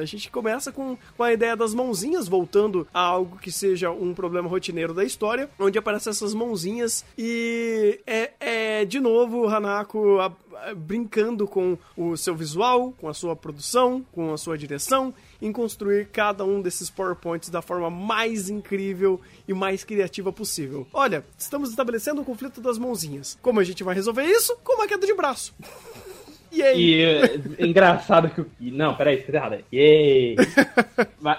[0.00, 4.14] A gente começa com, com a ideia das mãozinhas, voltando a algo que seja um
[4.14, 10.18] problema rotineiro da história, onde aparecem essas mãozinhas e é, é de novo o Hanako
[10.76, 16.08] brincando com o seu visual, com a sua produção, com a sua direção, em construir
[16.08, 20.86] cada um desses PowerPoints da forma mais incrível e mais criativa possível.
[20.92, 23.38] Olha, estamos estabelecendo o conflito das mãozinhas.
[23.42, 24.56] Como a gente vai resolver isso?
[24.64, 25.54] Com uma queda de braço.
[26.56, 26.80] E aí?
[26.80, 27.02] E
[27.58, 28.46] é engraçado que o.
[28.60, 29.64] Não, peraí, escrevi errado.
[29.72, 30.36] Yay!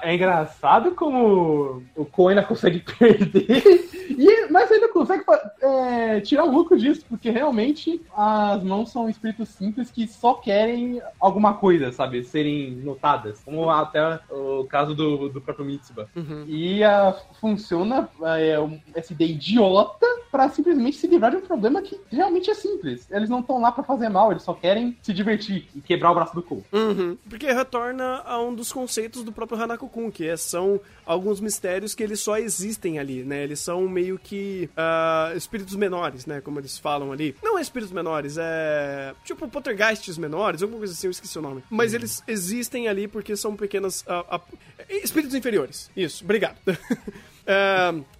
[0.01, 3.63] É engraçado como o Coen ainda consegue perder.
[4.09, 5.23] E, mas ainda consegue
[5.61, 11.01] é, tirar um lucro disso, porque realmente as mãos são espíritos simples que só querem
[11.21, 12.21] alguma coisa, sabe?
[12.23, 13.39] Serem notadas.
[13.45, 16.09] Como até o caso do, do próprio Mitsuba.
[16.15, 16.43] Uhum.
[16.47, 21.81] E a, funciona é, um- essa ideia idiota pra simplesmente se livrar de um problema
[21.81, 23.07] que realmente é simples.
[23.09, 26.15] Eles não estão lá pra fazer mal, eles só querem se divertir e quebrar o
[26.15, 26.63] braço do Cole.
[26.71, 27.17] Uhum.
[27.29, 32.03] Porque retorna a um dos conceitos do próprio Hanako-kun, que é- são alguns mistérios que
[32.03, 33.43] eles só existem ali, né?
[33.43, 36.41] Eles são meio que ah, espíritos menores, né?
[36.41, 37.35] Como eles falam ali.
[37.41, 41.63] Não é espíritos menores, é tipo poltergeists menores, alguma coisa assim, eu esqueci o nome.
[41.69, 44.03] Mas eles existem ali porque são pequenas...
[44.07, 44.41] ah, ah,
[44.89, 45.89] espíritos inferiores.
[45.95, 46.57] Isso, obrigado.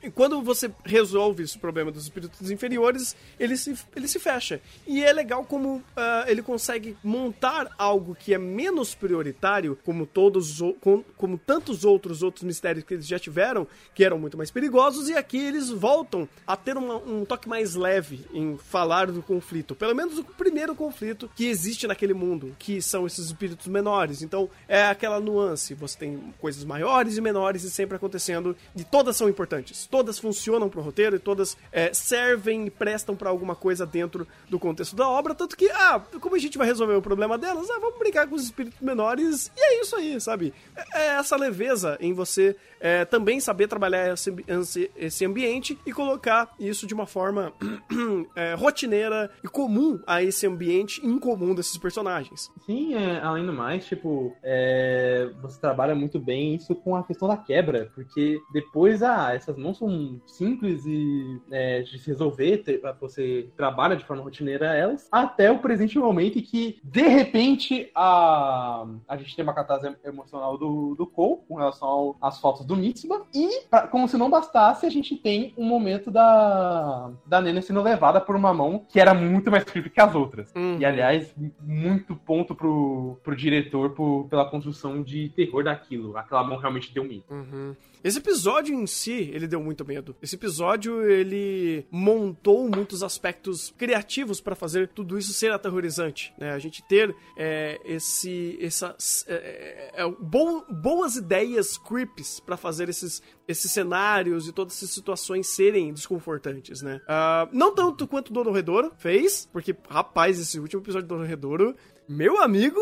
[0.02, 4.62] E quando você resolve esse problema dos espíritos inferiores, ele se, ele se fecha.
[4.88, 10.52] E é legal como ah, ele consegue montar algo que é menos prioritário, como todos
[10.52, 14.38] os o- com- como tantos outros outros mistérios que eles já tiveram, que eram muito
[14.38, 19.12] mais perigosos, e aqui eles voltam a ter uma- um toque mais leve em falar
[19.12, 19.76] do conflito.
[19.76, 24.22] Pelo menos o primeiro conflito que existe naquele mundo, que são esses espíritos menores.
[24.22, 25.74] Então é aquela nuance.
[25.74, 29.86] Você tem coisas maiores e menores e sempre acontecendo, e todas são importantes.
[29.88, 34.60] Todas funcionam pro roteiro e todas é, servem e prestam pra alguma coisa dentro do
[34.60, 35.34] contexto da obra.
[35.36, 37.70] Tanto que, ah, como a gente vai resolver o problema delas?
[37.70, 40.54] Ah, vamos brincar com os espíritos menores e é isso aí, sabe?
[40.94, 46.54] É, é essa leveza em você é, também saber trabalhar esse, esse- ambiente e colocar
[46.60, 47.52] isso de uma forma
[48.36, 52.52] é, rotineira e comum a esse ambiente incomum desses personagens.
[52.66, 57.28] Sim, é, além do mais, tipo, é, você trabalha muito bem isso com a questão
[57.28, 62.82] da quebra, porque depois, ah, essas mãos são simples e é, de se resolver, te-
[63.00, 68.86] você trabalha de forma rotineira elas, até o presente momento em que, de repente, a,
[69.08, 73.24] a gente tem uma catarse emocional do, do Cole com relação às fotos do Mitsuba,
[73.34, 77.82] e, pra- como se não bastasse, a gente tem um momento da, da Nena sendo
[77.82, 80.52] levada por uma mão que era muito mais creepy que as outras.
[80.56, 80.78] Uhum.
[80.80, 86.18] E aliás, muito ponto pro, pro diretor por- pela construção de terror daquilo.
[86.18, 87.24] Aquela mão realmente deu medo.
[87.30, 87.76] Uhum.
[88.04, 90.16] Esse episódio em si, ele deu muito medo.
[90.22, 96.52] Esse episódio, ele montou muitos aspectos criativos pra fazer tudo isso ser aterrorizante, né?
[96.52, 103.22] A gente ter é, esse, essas, é, é, bom- boas ideias creeps pra fazer esses,
[103.48, 107.02] esses cenários e todas essas situações serem desconfortantes, né?
[107.08, 111.76] Ah, não tanto quanto Dono Redouro fez, porque, rapaz, esse último episódio do Dono Redouro
[112.08, 112.80] meu amigo,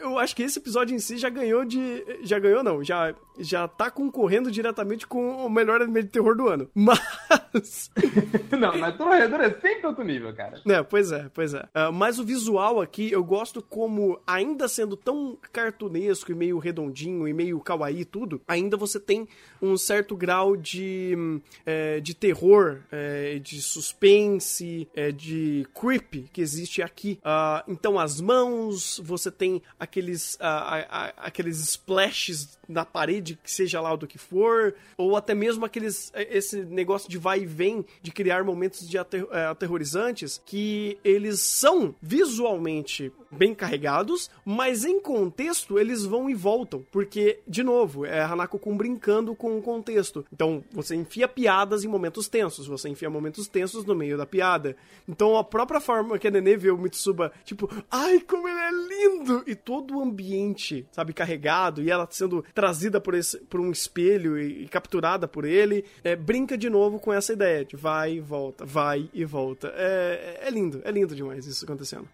[0.00, 2.04] eu acho que esse episódio em si já ganhou de.
[2.22, 2.82] Já ganhou, não.
[2.82, 6.68] Já, já tá concorrendo diretamente com o melhor anime de terror do ano.
[6.74, 7.90] Mas.
[8.58, 10.60] não, mas Torredor é sempre outro nível, cara.
[10.66, 11.66] É, pois é, pois é.
[11.72, 17.26] Ah, mas o visual aqui, eu gosto como, ainda sendo tão cartunesco e meio redondinho
[17.26, 19.26] e meio kawaii e tudo, ainda você tem
[19.60, 26.82] um certo grau de, é, de terror, é, de suspense, é, de creep que existe
[26.82, 27.18] aqui.
[27.24, 28.55] Ah, então, as mãos,
[29.02, 34.74] você tem aqueles, ah, ah, aqueles splashes na parede, que seja lá do que for,
[34.96, 39.26] ou até mesmo aqueles esse negócio de vai e vem, de criar momentos de ater-
[39.30, 46.84] eh, aterrorizantes, que eles são visualmente bem carregados, mas em contexto eles vão e voltam,
[46.90, 50.24] porque, de novo, é Hanako Kun brincando com o contexto.
[50.32, 54.76] Então, você enfia piadas em momentos tensos, você enfia momentos tensos no meio da piada.
[55.08, 58.70] Então, a própria forma que a Nenê vê o Mitsuba, tipo, ai, como ele é
[58.70, 59.42] lindo!
[59.46, 64.38] E todo o ambiente, sabe, carregado, e ela sendo trazida por, esse, por um espelho
[64.38, 68.20] e, e capturada por ele, é, brinca de novo com essa ideia de vai e
[68.20, 69.72] volta, vai e volta.
[69.76, 72.08] É, é lindo, é lindo demais isso acontecendo.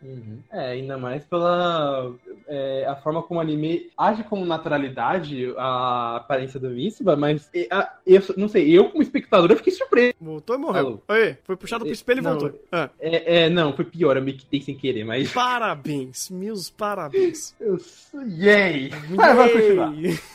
[0.51, 2.12] É, ainda mais pela
[2.47, 7.66] é, a forma como o anime age com naturalidade a aparência do Mitsuba, mas é,
[7.71, 10.14] a- eu não sei, eu como espectador eu fiquei surpreso.
[10.21, 10.87] Voltou e morreu.
[10.87, 11.03] Alô.
[11.09, 12.31] Oi, foi puxado pro espelho e Não.
[12.38, 12.61] voltou.
[12.71, 15.33] Ah, É, é, não, foi pior, eu me quitei sem querer, mas.
[15.33, 17.54] parabéns, meus parabéns.
[17.61, 18.22] Eu sou...
[18.22, 18.90] Yay!
[19.14, 19.94] Vai, vamos continuar.
[19.94, 20.18] Yay!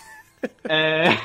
[0.70, 1.18] É,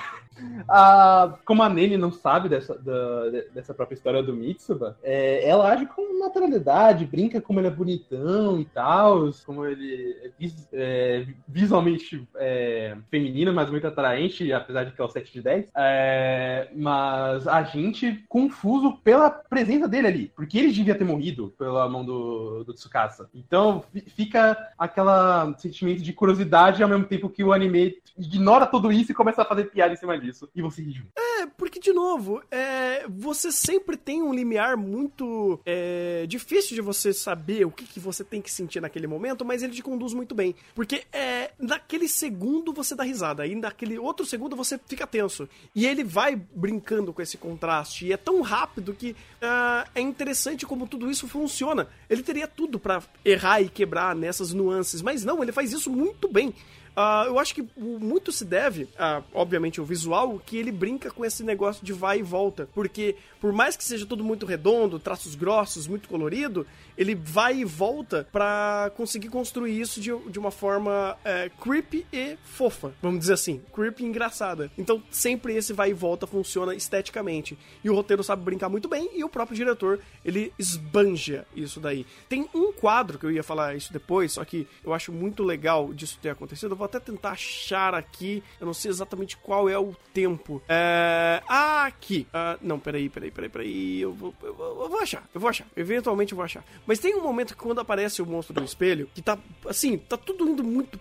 [1.45, 5.71] como a Nene não sabe dessa, da- de- dessa própria história do Mitsuba, é, ela
[5.73, 11.27] age com naturalidade, brinca como ele é bonitão e tal, como ele é, vis- é,
[11.49, 15.71] visualmente é, feminino, mas muito atraente, apesar de que é o 7 de 10.
[15.77, 21.89] É, mas a gente confuso pela presença dele ali, porque ele devia ter morrido pela
[21.89, 23.29] mão do, do Tsukasa.
[23.35, 28.93] Então fi- fica aquela sentimento de curiosidade ao mesmo tempo que o anime ignora tudo
[28.93, 30.32] isso e começa a fazer piada em cima disso.
[30.55, 31.11] E você ri junto.
[31.17, 37.13] É, porque, de novo, é, você sempre tem um limiar muito é, difícil de você
[37.13, 40.35] saber o que, que você tem que sentir naquele momento, mas ele te conduz muito
[40.35, 40.55] bem.
[40.75, 45.49] Porque é, naquele segundo você dá risada, e naquele outro segundo você fica tenso.
[45.75, 50.67] E ele vai brincando com esse contraste, e é tão rápido que ah, é interessante
[50.67, 51.89] como tudo isso funciona.
[52.09, 56.29] Ele teria tudo pra errar e quebrar nessas nuances, mas não, ele faz isso muito
[56.29, 56.55] bem.
[56.95, 58.87] Ah, eu acho que muito se deve,
[59.33, 62.69] obviamente, o visual, que ele brinca com esse negócio de vai e volta.
[62.75, 66.67] Porque, por mais que seja tudo muito redondo, traços grossos, muito colorido,
[66.97, 72.37] ele vai e volta pra conseguir construir isso de, de uma forma é, creepy e
[72.45, 73.63] fofa, vamos dizer assim.
[73.73, 74.71] Creepy e engraçada.
[74.77, 77.59] Então, sempre esse vai e volta funciona esteticamente.
[77.83, 82.07] E o roteiro sabe brincar muito bem, e o próprio diretor, ele esbanja isso daí.
[82.29, 85.93] Tem um quadro que eu ia falar isso depois, só que eu acho muito legal
[85.93, 86.73] disso ter acontecido.
[86.73, 90.63] Eu vou até tentar achar aqui, eu não sei exatamente qual é o tempo.
[90.69, 91.43] É...
[91.49, 92.27] Ah, aqui.
[92.33, 94.01] Ah, não, peraí, peraí, peraí, peraí.
[94.01, 95.67] Eu vou, eu, vou, eu vou achar, eu vou achar.
[95.77, 96.65] Eventualmente eu vou achar.
[96.87, 100.17] Mas tem um momento que quando aparece o monstro do espelho, que tá, assim, tá
[100.17, 100.99] tudo indo muito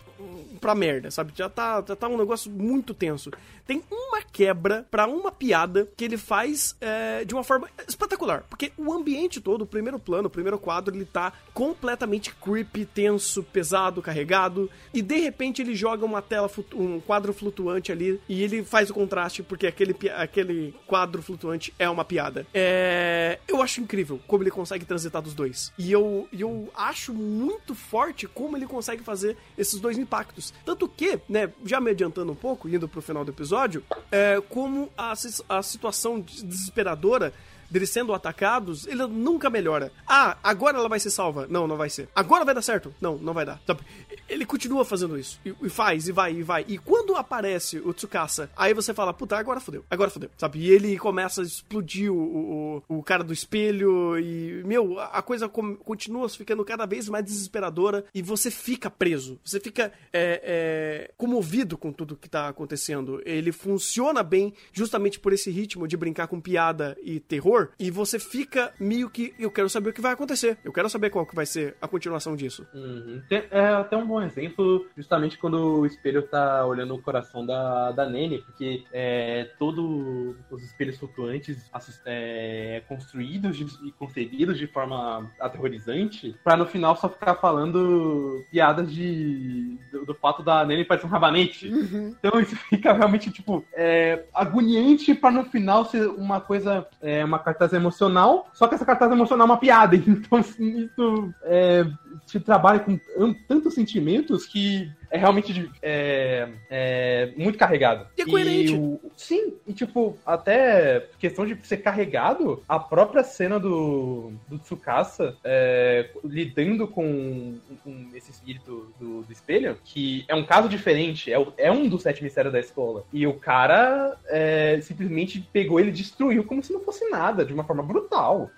[0.62, 1.34] pra merda, sabe?
[1.36, 3.32] Já tá, já tá um negócio muito tenso.
[3.66, 8.43] Tem uma quebra pra uma piada que ele faz é, de uma forma espetacular.
[8.49, 13.43] Porque o ambiente todo, o primeiro plano, o primeiro quadro, ele tá completamente creepy, tenso,
[13.43, 14.70] pesado, carregado.
[14.93, 18.93] E de repente ele joga uma tela, um quadro flutuante ali e ele faz o
[18.93, 22.45] contraste porque aquele, aquele quadro flutuante é uma piada.
[22.53, 25.72] É, eu acho incrível como ele consegue transitar dos dois.
[25.78, 30.50] E eu, eu acho muito forte como ele consegue fazer esses dois impactos.
[30.65, 34.89] Tanto que, né, já me adiantando um pouco, indo pro final do episódio, é, como
[34.97, 35.13] a,
[35.49, 37.33] a situação desesperadora
[37.72, 39.91] deles sendo atacados, ele nunca melhora.
[40.05, 41.47] Ah, agora ela vai ser salva.
[41.49, 42.09] Não, não vai ser.
[42.13, 42.93] Agora vai dar certo.
[42.99, 43.61] Não, não vai dar.
[43.65, 43.82] Sabe?
[44.28, 45.39] Ele continua fazendo isso.
[45.45, 46.65] E, e faz, e vai, e vai.
[46.67, 49.86] E quando aparece o Tsukasa, aí você fala, puta, agora fodeu.
[49.89, 50.30] Agora fodeu.
[50.38, 50.59] Sabe?
[50.59, 55.47] E ele começa a explodir o, o, o cara do espelho e, meu, a coisa
[55.47, 59.39] continua ficando cada vez mais desesperadora e você fica preso.
[59.43, 63.22] Você fica é, é, comovido com tudo que tá acontecendo.
[63.26, 68.20] Ele funciona bem justamente por esse ritmo de brincar com piada e terror e você
[68.20, 70.57] fica meio que, eu quero saber o que vai acontecer.
[70.64, 72.66] Eu quero saber qual que vai ser a continuação disso.
[72.74, 73.22] Uhum.
[73.30, 78.09] É até um bom exemplo, justamente quando o espelho tá olhando o coração da, da
[78.09, 81.70] Nene, porque é, todos os espelhos flutuantes
[82.05, 89.78] é, construídos e concebidos de forma aterrorizante, pra no final só ficar falando piadas de,
[89.91, 91.68] do, do fato da Nene parecer um rabanete.
[91.68, 97.39] Então isso fica realmente, tipo, é, agoniante pra no final ser uma coisa, é, uma
[97.51, 99.95] cartaz emocional, só que essa cartaz emocional é uma piada.
[100.07, 101.85] Então, assim, isso é,
[102.25, 108.07] te trabalha com an- tantos sentimentos que é realmente é, é muito carregado.
[108.18, 108.74] E é coerente.
[108.74, 115.36] o- sim, e tipo, até questão de ser carregado, a própria cena do, do Tsukasa
[115.43, 121.38] é, lidando com, com esse espírito do, do espelho, que é um caso diferente, é,
[121.57, 123.03] é um dos sete mistérios da escola.
[123.12, 127.53] E o cara é, simplesmente pegou ele e destruiu como se não fosse nada, de
[127.53, 128.49] uma forma brutal.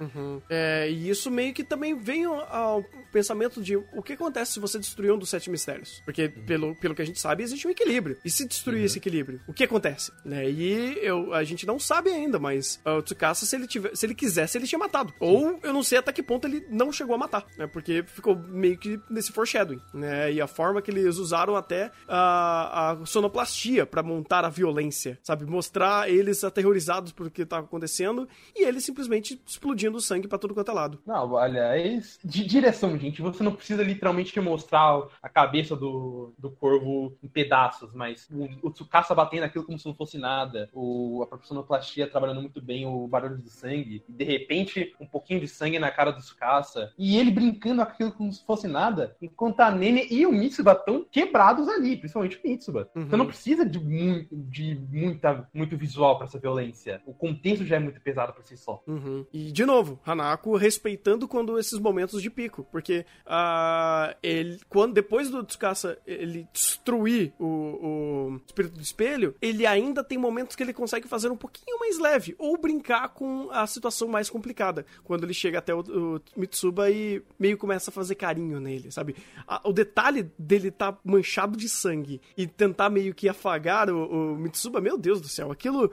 [0.50, 4.60] É, e isso meio que também vem ao, ao pensamento de o que acontece se
[4.60, 6.02] você destruir um dos sete mistérios.
[6.06, 8.18] Porque, pelo, pelo que a gente sabe, existe um equilíbrio.
[8.24, 10.12] E se destruir esse equilíbrio, o que acontece?
[10.24, 10.50] Né?
[10.50, 14.06] E eu, a gente não sabe ainda, mas ah, o Tsukasa, se ele, tiver, se
[14.06, 15.14] ele quisesse, ele tinha matado.
[15.20, 17.68] Ou eu não sei até que ponto ele não chegou a matar, né?
[17.68, 20.32] Porque ficou meio que nesse foreshadowing, né?
[20.32, 25.46] E a forma que eles usaram até a, a sonoplastia pra montar a violência, sabe?
[25.46, 30.54] Mostrar eles aterrorizados por o que tava acontecendo e eles simplesmente explodindo sangue pra tudo
[30.54, 31.00] quanto é lado.
[31.06, 37.16] Não, aliás, de direção, gente, você não precisa literalmente mostrar a cabeça do, do corvo
[37.22, 41.28] em pedaços, mas o, o Tsukasa batendo aquilo como se não fosse nada, o, a
[41.28, 45.80] profissionoplastia trabalhando muito bem o barulho do sangue, e de repente um pouquinho de sangue
[45.80, 49.72] na cara do Tsukasa, e ele brincando com aquilo como se fosse nada, enquanto a
[49.72, 52.90] Nene e o Mitsuba estão quebrados ali, principalmente o Mitsuba.
[52.96, 53.08] Uhum.
[53.08, 57.02] Você não precisa de, mui- de muita, muito visual pra essa violência.
[57.06, 58.82] O contexto já é muito pesado por si só.
[58.88, 59.26] Uhum.
[59.34, 62.64] E, de novo, Hanako respeitando quando esses momentos de pico.
[62.72, 69.66] Porque ah, ele, quando, depois do Tsukasa ele destruir o, o espírito do espelho, ele
[69.66, 73.68] ainda tem momentos que ele consegue fazer um pouquinho mais leve, ou brincar com a
[73.68, 78.16] situação mais complicada, quando ele chega até o, o Mitsuba e meio começa a fazer
[78.16, 79.16] carinho nele, sabe?
[79.48, 84.38] A- o detalhe dele tá manchado de sangue e tentar meio que afagar o, o
[84.38, 85.92] Mitsuba, meu Deus do céu, aquilo.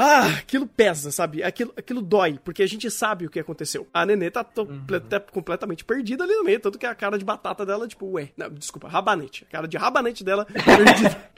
[0.00, 1.42] Ah, aquilo pesa, sabe?
[1.42, 3.84] Aquilo, aquilo dói, porque a gente sabe o que aconteceu.
[3.92, 4.68] A Nenê tá, to-
[5.08, 8.30] tá completamente perdida ali no meio, tanto que a cara de batata dela, tipo, ué,
[8.36, 9.44] não, desculpa, rabanete.
[9.48, 11.30] A cara de rabanete dela perdida,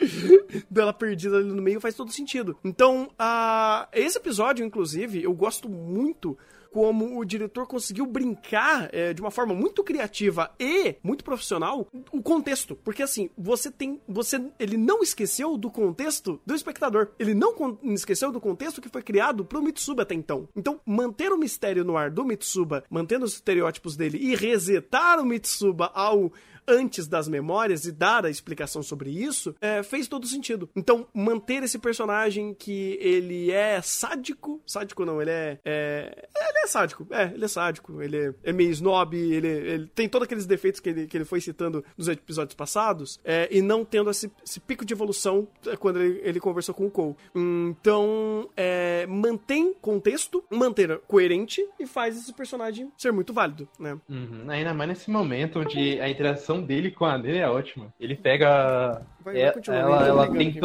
[0.71, 2.55] dela perdida ali no meio faz todo sentido.
[2.63, 6.37] Então, a, esse episódio, inclusive, eu gosto muito
[6.71, 12.23] como o diretor conseguiu brincar é, de uma forma muito criativa e muito profissional o
[12.23, 17.79] contexto, porque assim você tem, você ele não esqueceu do contexto do espectador, ele não
[17.85, 20.49] esqueceu do contexto que foi criado pro Mitsuba até então.
[20.57, 25.25] Então manter o mistério no ar do Mitsuba, mantendo os estereótipos dele e resetar o
[25.25, 26.33] Mitsuba ao
[26.71, 30.69] antes das memórias e dar a explicação sobre isso, é, fez todo sentido.
[30.75, 36.67] Então, manter esse personagem que ele é sádico, sádico não, ele é, é ele é
[36.67, 40.47] sádico, é, ele é sádico, ele é, é meio snob, ele, ele tem todos aqueles
[40.47, 44.31] defeitos que ele, que ele foi citando nos episódios passados, é, e não tendo esse,
[44.45, 47.17] esse pico de evolução é, quando ele, ele conversou com o Cole.
[47.35, 53.99] Então, é, mantém contexto, manter coerente e faz esse personagem ser muito válido, né?
[54.09, 54.45] Uhum.
[54.49, 57.87] Ainda mais nesse momento onde a interação dele com a dele é ótima.
[57.99, 59.03] Ele pega.
[59.25, 60.61] Vai- vai é- continuar, ela ela tem aqui.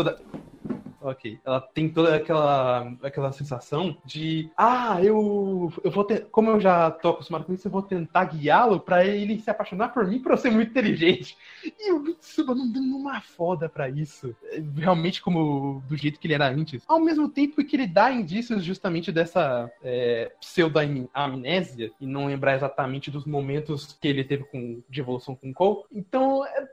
[1.05, 1.39] Ok.
[1.45, 4.49] Ela tem toda aquela, aquela sensação de.
[4.57, 5.71] Ah, eu.
[5.83, 9.05] eu vou ter, Como eu já tô acostumado com isso, eu vou tentar guiá-lo pra
[9.05, 11.37] ele se apaixonar por mim, pra eu ser muito inteligente.
[11.77, 14.35] E o Mitsuba não dando uma foda pra isso.
[14.75, 16.83] Realmente, como do jeito que ele era antes.
[16.87, 23.11] Ao mesmo tempo que ele dá indícios justamente dessa é, pseudo-amnésia e não lembrar exatamente
[23.11, 25.83] dos momentos que ele teve com, de evolução com o Cole.
[25.91, 26.67] Então, é,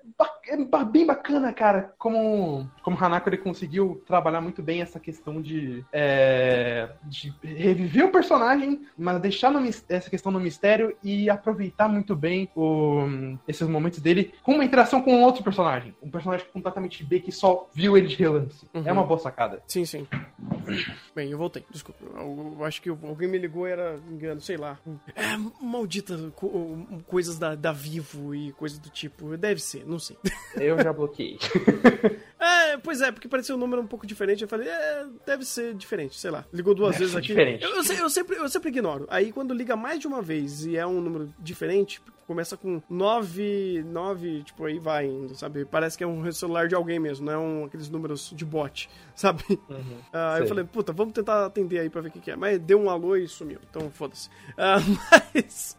[0.49, 5.85] é bem bacana, cara, como, como Hanako ele conseguiu trabalhar muito bem essa questão de,
[5.93, 12.15] é, de reviver o personagem, mas deixar no essa questão no mistério e aproveitar muito
[12.15, 15.95] bem o- esses momentos dele com uma interação com outro personagem.
[16.03, 18.67] Um personagem completamente B que só viu ele de relance.
[18.75, 18.83] Uhum.
[18.85, 19.63] É uma boa sacada.
[19.67, 20.07] Sim, sim.
[21.15, 22.05] Bem, eu voltei, desculpa.
[22.15, 24.79] Eu, eu acho que alguém me ligou e era engano, sei lá.
[25.15, 29.37] É, maldita co- coisas da, da Vivo e coisas do tipo.
[29.37, 30.17] Deve ser, não sei.
[30.57, 31.39] Eu já bloqueei.
[32.43, 34.43] É, pois é, porque parecia um número um pouco diferente.
[34.43, 36.45] Eu falei, é, deve ser diferente, sei lá.
[36.53, 37.29] Ligou duas Deve vezes aqui.
[37.29, 37.63] diferente.
[37.63, 39.07] Eu, eu eu sempre, eu sempre ignoro.
[39.09, 43.85] Aí quando liga mais de uma vez e é um número diferente, começa com 9,
[43.87, 45.65] 9, tipo, aí vai indo, sabe?
[45.65, 48.89] Parece que é um celular de alguém mesmo, não é um, aqueles números de bot,
[49.15, 49.45] sabe?
[50.13, 50.49] Ah, eu Sei.
[50.49, 52.37] falei, puta, vamos tentar atender aí pra ver o que, que é.
[52.37, 54.29] Mas deu um alô e sumiu, então foda-se.
[54.57, 54.79] Ah,
[55.35, 55.77] mas.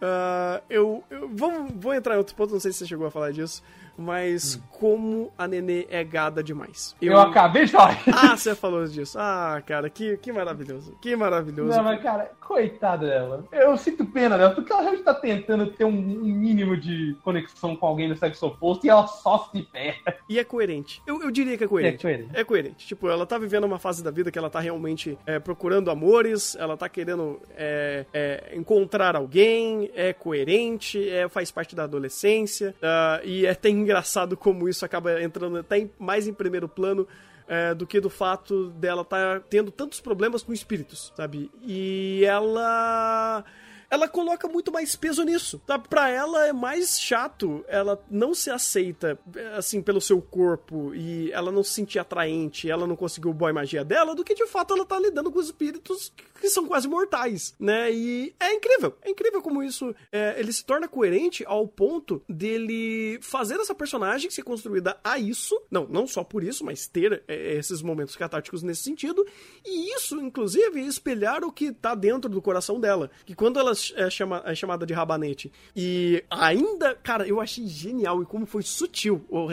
[0.00, 3.10] ah, eu, eu vou, vou entrar em outro ponto, não sei se você chegou a
[3.10, 3.62] falar disso,
[3.96, 6.96] mas como a Nenê é gada demais.
[7.00, 7.98] Eu, acabei de falar.
[8.12, 9.18] Ah, você falou disso.
[9.18, 10.96] Ah, cara, que, que maravilhoso.
[11.00, 11.76] Que maravilhoso.
[11.76, 13.44] Não, mas cara, coitada dela.
[13.52, 17.86] Eu sinto pena dela, porque ela realmente tá tentando ter um, mínimo de conexão com
[17.86, 20.16] alguém do sexo oposto e ela só se ferra.
[20.28, 21.00] E é coerente.
[21.06, 22.06] Eu, eu diria que é coerente.
[22.06, 22.30] É coerente.
[22.34, 22.86] É coerente.
[22.86, 26.56] Tipo, ela tá vivendo uma fase da vida que ela tá realmente é, procurando amores,
[26.56, 32.74] ela tá querendo é, é, encontrar alguém, é coerente, é, faz parte da adolescência.
[32.82, 37.06] ah, e é até engraçado como isso acaba entrando até mais em primeiro plano.
[37.48, 41.50] é, do que do fato dela tá tendo tantos problemas com espíritos, sabe?
[41.62, 43.44] E ela
[43.92, 45.60] ela coloca muito mais peso nisso.
[45.66, 45.78] Tá?
[45.78, 49.18] Pra ela é mais chato ela não se aceita,
[49.54, 53.52] assim, pelo seu corpo e ela não se sentir atraente, ela não conseguiu o boy
[53.52, 57.54] magia dela, do que de fato ela tá lidando com espíritos que são quase mortais,
[57.60, 57.92] né?
[57.92, 63.18] E é incrível, é incrível como isso é, ele se torna coerente ao ponto dele
[63.20, 67.54] fazer essa personagem ser construída a isso, não, não só por isso, mas ter é,
[67.54, 69.24] esses momentos catárticos nesse sentido,
[69.64, 73.10] e isso, inclusive, espelhar o que tá dentro do coração dela.
[73.24, 78.22] Que quando ela é, chama, é chamada de rabanete e ainda, cara, eu achei genial
[78.22, 79.24] e como foi sutil.
[79.28, 79.48] O,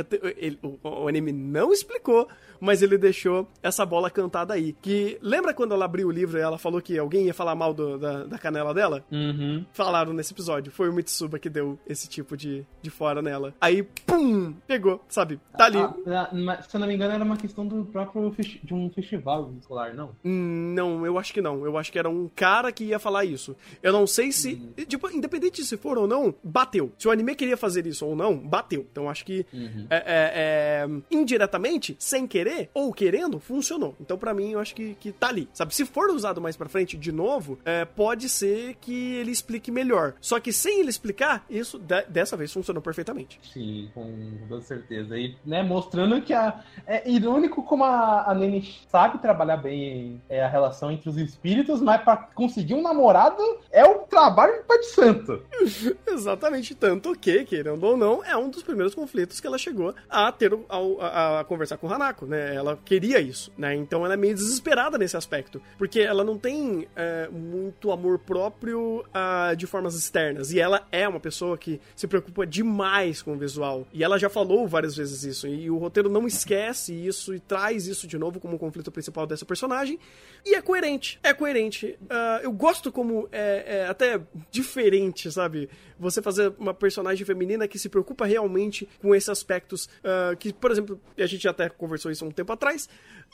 [0.68, 2.28] o, o anime não explicou,
[2.60, 4.76] mas ele deixou essa bola cantada aí.
[4.82, 7.74] Que lembra quando ela abriu o livro e ela falou que alguém ia falar mal
[7.74, 9.03] do- da, da canela dela?
[9.12, 9.66] Uhum.
[9.74, 10.72] Falaram nesse episódio.
[10.72, 13.53] Foi o Mitsuba que deu esse tipo de, de fora nela.
[13.62, 14.53] Aí, pum!
[14.68, 15.39] Pegou, sabe?
[15.57, 15.78] Tá ali.
[15.78, 18.34] Ah, ah, se eu não me engano, era uma questão do próprio
[18.64, 20.12] de um festival escolar, não?
[20.24, 21.66] Não, eu acho que não.
[21.66, 23.55] Eu acho que era um cara que ia falar isso.
[23.82, 24.55] Eu não sei se.
[24.88, 26.91] Tipo, independente de se for ou não, bateu.
[26.97, 28.86] Se o anime queria fazer isso ou não, bateu.
[28.91, 29.45] Então acho que
[29.89, 33.95] é, é, é, indiretamente, sem querer ou querendo, funcionou.
[34.00, 35.47] Então pra mim eu acho que, que tá ali.
[35.54, 35.74] Sabe?
[35.76, 40.14] Se for usado mais pra frente de novo, é, pode ser que ele explique melhor.
[40.22, 43.39] Só que sem ele explicar, isso de- dessa vez funcionou perfeitamente.
[43.54, 45.18] Sim, com toda certeza.
[45.18, 50.43] E, né, mostrando que a, é irônico como a, a Nene sabe trabalhar bem é,
[50.43, 53.41] a relação entre os espíritos, mas pra conseguir um namorado
[53.72, 55.41] é o trabalho de pai de santo.
[56.08, 60.32] Exatamente, tanto que, querendo ou não, é um dos primeiros conflitos que ela chegou a
[60.32, 62.39] ter ao- a, a conversar com o Hanako, né?
[62.56, 63.76] Ela queria isso, né?
[63.76, 69.06] Então ela é meio desesperada nesse aspecto, porque ela não tem é, muito amor próprio
[69.14, 73.38] ah, de formas externas, e ela é uma pessoa que se preocupa demais com o
[73.38, 77.40] visual, e ela já falou várias vezes isso, e o roteiro não esquece isso e
[77.40, 80.00] traz isso de novo como conflito principal dessa personagem,
[80.46, 81.98] e é coerente, é coerente.
[82.10, 84.20] Ah, eu gosto como é, é até
[84.52, 85.70] diferente, sabe?
[86.00, 90.72] Você fazer uma personagem feminina que se preocupa realmente com esses aspectos ah, que, por
[90.72, 92.88] exemplo, a gente até conversou isso um tempo atrás.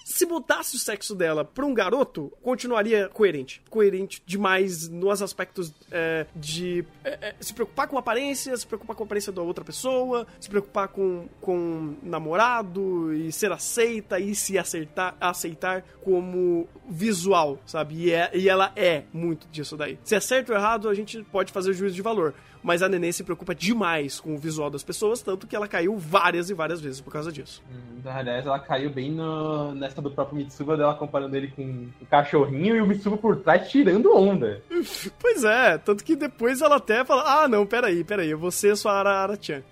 [0.04, 3.62] Se mudasse o sexo dela pra um garoto, continuaria coerente.
[3.70, 9.04] Coerente demais nos aspectos é, de é, é, se preocupar com aparência, se preocupar com
[9.04, 14.58] a aparência da outra pessoa, se preocupar com, com namorado e ser aceita e se
[14.58, 17.96] acertar, aceitar como visual, sabe?
[17.96, 19.98] E, é- e ela é muito disso daí.
[20.04, 22.34] Se é certo ou errado, a gente pode fazer juízo de valor.
[22.66, 25.96] Mas a Nenê se preocupa demais com o visual das pessoas, tanto que ela caiu
[26.00, 27.62] várias e várias vezes por causa disso.
[28.04, 32.76] Aliás, ela caiu bem no- nessa do próprio Mitsuba dela comparando ele com o cachorrinho
[32.76, 34.64] e o Mitsuba por trás tirando onda.
[35.20, 38.76] Pois é, tanto que depois ela até fala: Ah, não, peraí, peraí, eu vou ser
[38.76, 39.62] sua Arara-chan.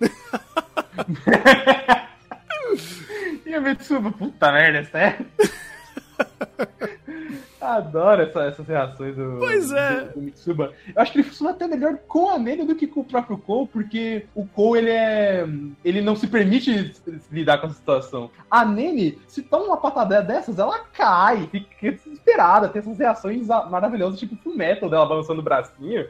[3.46, 5.26] E o Mitsuba, puta merda, sério?
[7.64, 10.00] Adoro essa- essas reações do, Pois é.
[10.06, 10.72] do, do Mitsuba.
[10.94, 13.38] Eu acho que ele funciona até melhor com a Nene do que com o próprio
[13.38, 15.48] Cole, porque o Cole, ele é...
[15.84, 16.92] Ele não se permite
[17.30, 18.30] lidar com essa situação.
[18.50, 24.18] A Nene, se toma uma patada dessas, ela cai, fica desesperada, tem essas reações maravilhosas,
[24.18, 26.06] tipo o metal dela balançando o bracinho.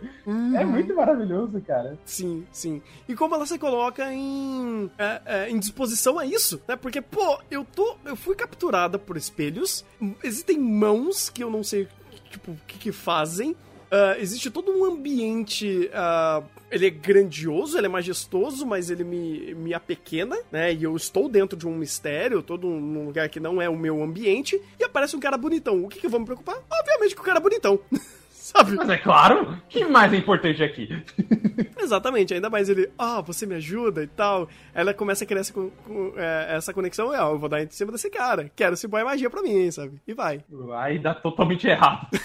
[0.57, 1.97] É muito maravilhoso, cara.
[2.05, 2.83] Sim, sim.
[3.09, 6.77] E como ela se coloca em, é, é, em disposição a isso, né?
[6.77, 7.97] Porque, pô, eu tô.
[8.05, 9.85] Eu fui capturada por espelhos.
[10.23, 11.87] Existem mãos que eu não sei,
[12.31, 13.55] tipo, o que, que fazem.
[13.91, 15.89] Ah, existe todo um ambiente.
[15.95, 20.73] ah, ele é grandioso, ele é majestoso, mas ele me, me apequena, né?
[20.73, 24.03] E eu estou dentro de um mistério, todo num lugar que não é o meu
[24.03, 25.85] ambiente, e aparece um cara bonitão.
[25.85, 26.57] O que, que eu vou me preocupar?
[26.69, 27.79] Obviamente que o cara é bonitão.
[28.57, 28.77] Sabe?
[28.77, 30.89] Mas é claro, o que mais é importante aqui?
[31.79, 34.49] Exatamente, ainda mais ele, ah, você me ajuda e tal.
[34.73, 37.69] Ela começa a criar essa, con- com- é, essa conexão, é, eu vou dar em
[37.71, 38.51] cima desse cara.
[38.55, 40.01] Quero esse boy magia pra mim, sabe?
[40.07, 40.45] E vai.
[40.79, 42.07] Aí dá totalmente errado.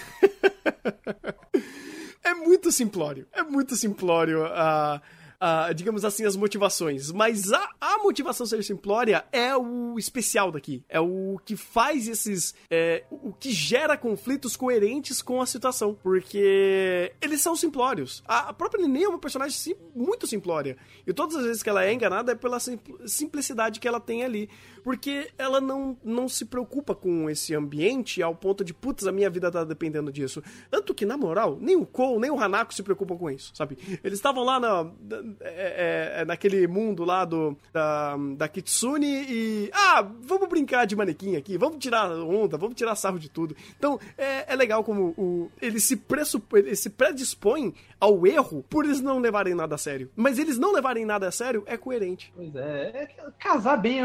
[2.22, 3.26] É muito simplório.
[3.32, 5.00] É muito simplório a.
[5.40, 7.10] a, digamos assim, as motivações.
[7.10, 10.84] Mas a, a motivação ser simplória é o especial daqui.
[10.88, 12.54] É o que faz esses.
[12.70, 15.96] é, o que gera conflitos coerentes com a situação.
[16.02, 18.22] Porque eles são simplórios.
[18.28, 20.76] A, a própria Nenê é uma personagem sim- muito simplória.
[21.06, 24.22] E todas as vezes que ela é enganada é pela simpl- simplicidade que ela tem
[24.24, 24.48] ali.
[24.84, 29.28] Porque ela não, não se preocupa com esse ambiente ao ponto de, putz, a minha
[29.30, 30.42] vida tá dependendo disso.
[30.70, 33.76] Tanto que, na moral, nem o Cole, nem o Hanako se preocupam com isso, sabe?
[34.02, 34.90] Eles estavam lá na-
[35.40, 39.70] é- é- é naquele mundo lá do, da, da Kitsune e.
[39.72, 43.56] Ah, vamos brincar de manequim aqui, vamos tirar onda, vamos tirar sarro de tudo.
[43.78, 48.84] Então, é, é legal como o, eles, se pressup, eles se predispõem ao erro por
[48.84, 50.10] eles não levarem nada a sério.
[50.16, 52.32] Mas eles não levarem nada a sério é coerente.
[52.34, 54.00] Pois é, é casar bem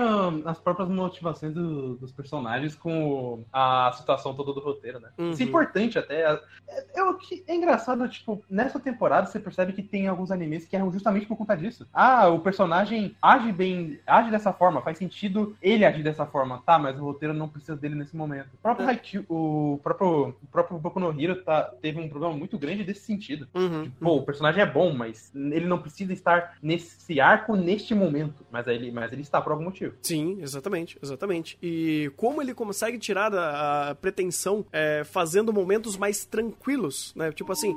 [0.45, 5.09] as próprias motivações do- dos personagens com a situação toda do roteiro, né?
[5.17, 5.49] Isso é Uhum.
[5.49, 6.21] importante até.
[6.67, 10.65] É, é o que é engraçado, tipo, nessa temporada você percebe que tem alguns animes
[10.65, 11.87] que erram justamente por conta disso.
[11.93, 16.77] Ah, o personagem age bem, age dessa forma, faz sentido ele agir dessa forma, tá,
[16.77, 18.49] mas o roteiro não precisa dele nesse momento.
[18.53, 18.89] O próprio É.
[18.91, 23.01] Haikyuu, o próprio, o próprio Boku no Hero tá, teve um problema muito grande desse
[23.01, 23.47] sentido.
[23.53, 23.84] Uhum.
[23.99, 28.45] Pô, o personagem é bom, mas ele não precisa estar nesse arco neste momento.
[28.51, 29.95] Mas ele, mas ele está por algum motivo.
[30.01, 31.57] Sim, exatamente, exatamente.
[31.61, 37.31] E como ele consegue tirar a, a pretensão é, fazendo momentos mais tranquilos, né?
[37.31, 37.75] Tipo assim,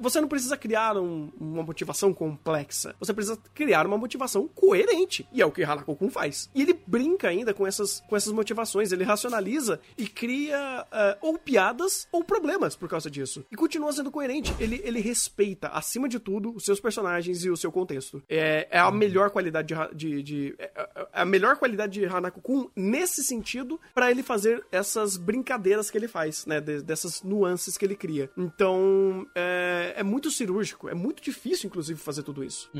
[0.00, 2.94] você não precisa criar um- uma motivação complexa.
[2.98, 5.26] Você precisa criar uma motivação coerente.
[5.32, 6.50] E é o que Hanako-kun faz.
[6.54, 8.92] E ele brinca ainda com essas, com essas motivações.
[8.92, 10.58] Ele racionaliza e cria
[10.90, 13.44] ah, ou piadas ou problemas por causa disso.
[13.50, 14.54] E continua sendo coerente.
[14.58, 18.22] Ele, ele respeita, acima de tudo, os seus personagens e o seu contexto.
[18.28, 20.70] É, é a melhor qualidade de, de, de- é,
[21.12, 26.44] a melhor qualidade de Hanako-kun nesse sentido pra ele fazer essas brincadeiras que ele faz,
[26.46, 26.60] né?
[26.60, 28.30] de- dessas nuances que ele cria.
[28.36, 29.65] Então, é,
[29.96, 32.70] é muito cirúrgico, é muito difícil, inclusive, fazer tudo isso.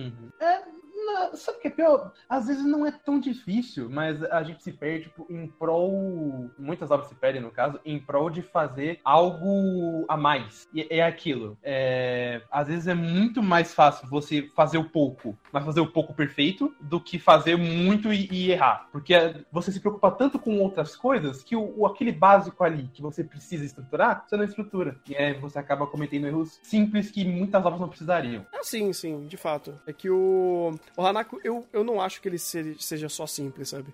[0.41, 0.63] É,
[1.07, 2.13] na- sabe o que é pior?
[2.29, 6.51] Às vezes não é tão difícil, mas a gente se perde tipo, em prol.
[6.59, 10.69] Muitas obras se perdem, no caso, em prol de fazer algo a mais.
[10.73, 11.57] E é aquilo.
[11.63, 16.15] É, às vezes é muito mais fácil você fazer o pouco, mas fazer o pouco
[16.15, 18.89] perfeito, do que fazer muito e, e errar.
[18.93, 22.89] Porque é, você se preocupa tanto com outras coisas que o, o- aquele básico ali
[22.93, 24.97] que você precisa estruturar, você não estrutura.
[25.09, 28.45] E aí você acaba cometendo erros simples que muitas obras não precisariam.
[28.55, 29.75] Ah, sim, sim, de fato.
[29.87, 33.69] É que o, o Hanako, eu, eu não acho que ele se- seja só simples,
[33.69, 33.93] sabe?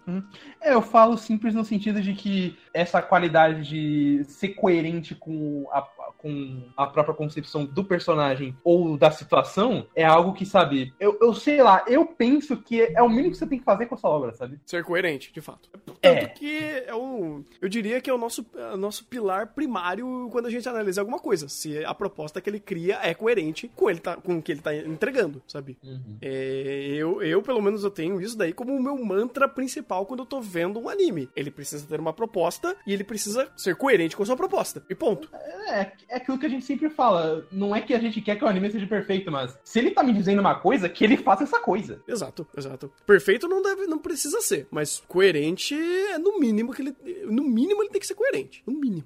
[0.61, 5.87] É, eu falo simples no sentido de que essa qualidade de ser coerente com a,
[6.23, 11.35] com a própria concepção do personagem ou da situação é algo que, sabe, eu, eu
[11.35, 14.09] sei lá, eu penso que é o mínimo que você tem que fazer com essa
[14.09, 14.61] obra, sabe?
[14.65, 15.69] Ser coerente, de fato.
[16.01, 16.27] Tanto É.
[16.27, 17.45] que é um.
[17.61, 21.01] Eu diria que é o nosso, é o nosso pilar primário quando a gente analisa
[21.01, 21.49] alguma coisa.
[21.49, 24.61] Se a proposta que ele cria é coerente com, ele tá, com o que ele
[24.61, 25.77] tá entregando, sabe?
[26.21, 30.21] É, eu, eu, pelo menos, eu tenho isso daí como o meu mantra principal quando
[30.21, 31.29] eu tô vendo um anime.
[31.35, 34.83] Ele precisa ter uma proposta e ele precisa ser coerente com a sua proposta.
[34.89, 35.29] E ponto.
[35.69, 37.47] É, é aquilo que a gente sempre fala.
[37.51, 40.03] Não é que a gente quer que o anime seja perfeito, mas se ele tá
[40.03, 42.03] me dizendo uma coisa, que ele faça essa coisa.
[42.07, 42.93] Exato, exato.
[43.07, 46.95] Perfeito não deve, não precisa ser, mas coerente é no mínimo que ele,
[47.25, 49.05] no mínimo ele tem que ser coerente, no mínimo.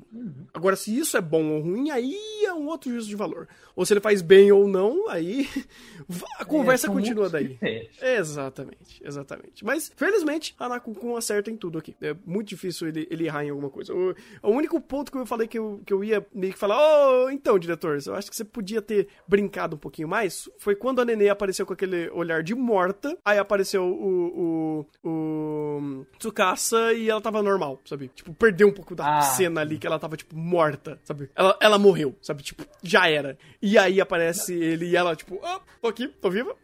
[0.53, 3.49] Agora se isso é bom ou ruim, aí é um outro juízo de valor.
[3.77, 5.47] Ou se ele faz bem ou não, aí
[6.41, 7.59] a conversa É, continua daí.
[8.01, 9.65] Exatamente, exatamente.
[9.65, 11.95] Mas, felizmente, Hanako-kun acerta em tudo aqui.
[12.01, 13.95] É muito difícil ele, ele errar em alguma coisa.
[13.95, 16.79] O, o único ponto que eu falei que eu, que eu ia meio que falar,
[16.79, 16.96] oh,
[17.31, 21.05] então, diretor, eu acho que você podia ter brincado um pouquinho mais, foi quando a
[21.05, 27.21] Nenê apareceu com aquele olhar de morta, aí apareceu o, o, o Tsukasa e ela
[27.21, 28.09] tava normal, sabe?
[28.15, 29.21] Tipo, perdeu um pouco da Ah.
[29.23, 31.31] cena ali que ela tava, tipo, morta, sabe?
[31.35, 32.43] Ela, ela morreu, sabe?
[32.43, 33.37] Tipo, já era.
[33.63, 36.55] E aí aparece ele e ela, tipo, ah, tô aqui, tô viva.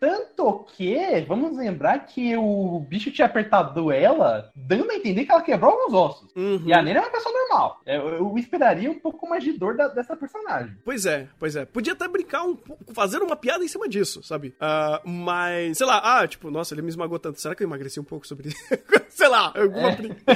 [0.00, 5.42] Tanto que, vamos lembrar que o bicho tinha apertado ela, dando a entender que ela
[5.42, 6.30] quebrou alguns ossos.
[6.36, 6.62] Uhum.
[6.64, 7.80] E a Nena é uma pessoa normal.
[7.86, 10.76] Eu, eu esperaria um pouco mais de dor da- dessa personagem.
[10.84, 11.64] Pois é, pois é.
[11.64, 14.54] Podia até brincar um pouco, fazer uma piada em cima disso, sabe?
[14.60, 17.40] Ah, mas, sei lá, ah, tipo, nossa, ele me esmagou tanto.
[17.40, 18.58] Será que eu emagreci um pouco sobre isso?
[19.10, 20.16] sei lá, alguma, brin-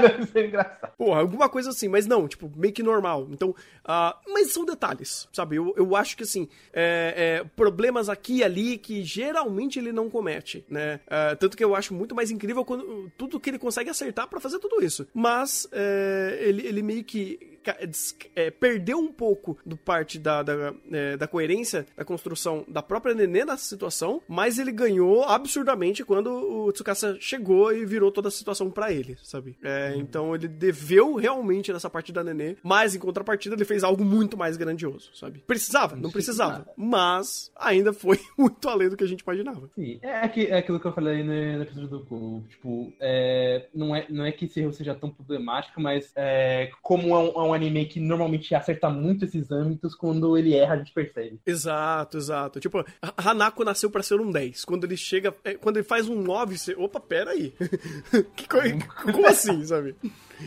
[0.00, 0.92] Deve ser engraçado.
[0.96, 3.28] porra, alguma coisa assim, mas não, tipo, meio que normal.
[3.30, 5.56] Então, ah, mas são detalhes, sabe?
[5.56, 10.08] Eu, eu acho que, assim, é, é, problemas aqui e ali que geralmente ele não
[10.10, 11.00] comete, né?
[11.08, 14.40] Ah, tanto que eu acho muito mais incrível quando, tudo que ele consegue acertar pra
[14.40, 15.06] fazer tudo isso.
[15.14, 17.49] Mas é, ele, ele meio que
[18.34, 23.14] é, perdeu um pouco do parte da, da, é, da coerência da construção da própria
[23.14, 28.30] Nenê nessa situação, mas ele ganhou absurdamente quando o Tsukasa chegou e virou toda a
[28.30, 29.56] situação pra ele, sabe?
[29.62, 34.04] É, Então ele deveu realmente nessa parte da Nenê, mas em contrapartida ele fez algo
[34.04, 35.40] muito mais grandioso, sabe?
[35.46, 35.96] Precisava?
[35.96, 39.68] Não precisava, mas ainda foi muito além do que a gente imaginava.
[39.74, 42.44] Sim, é, que- é aquilo que eu falei no, no episódio do Ku.
[42.48, 47.14] Tipo, é, não, é, não é que esse erro seja tão problemático, mas é, como
[47.14, 50.78] é um, é um anime que normalmente acerta muito esses âmbitos, quando ele erra, a
[50.78, 51.38] gente percebe.
[51.46, 52.60] Exato, exato.
[52.60, 54.64] Tipo, Ha- Hanako nasceu pra ser um 10.
[54.64, 57.52] Quando ele chega, é, quando ele faz um 9, você, opa, pera aí.
[58.36, 58.46] que
[59.12, 59.94] Como assim, sabe?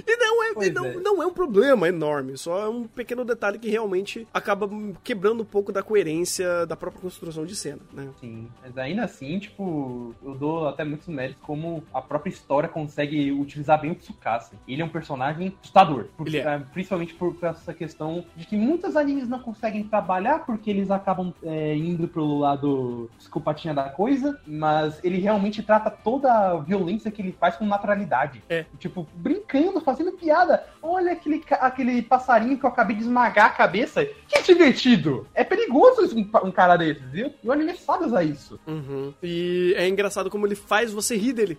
[0.08, 0.94] E não é, e não, é.
[0.96, 4.70] não é um problema enorme, só é um pequeno detalhe que realmente acaba
[5.04, 8.10] quebrando um pouco da coerência da própria construção de cena, né?
[8.20, 13.32] Sim, mas ainda assim, tipo, eu dou até muitos méritos como a própria história consegue
[13.32, 14.52] utilizar bem o Tsukasa.
[14.68, 16.06] Ele é um personagem assustador.
[16.18, 16.60] Por- Ele é.
[16.72, 21.34] Principalmente por por essa questão de que muitos animes não conseguem trabalhar porque eles acabam
[21.44, 27.22] eh, indo pro lado psicopatinha da coisa, mas ele realmente trata toda a violência que
[27.22, 28.44] ele faz com naturalidade.
[28.50, 28.66] É.
[28.78, 30.66] Tipo, brincando, fazendo piada.
[30.82, 34.06] Olha aquele, aquele passarinho que eu acabei de esmagar a cabeça.
[34.28, 35.28] Que divertido!
[35.34, 37.34] É perigoso um, um cara desses, viu?
[37.44, 38.60] E o anime sabe usar isso.
[38.68, 39.14] Uhum.
[39.22, 41.58] E é engraçado como ele faz você rir dele.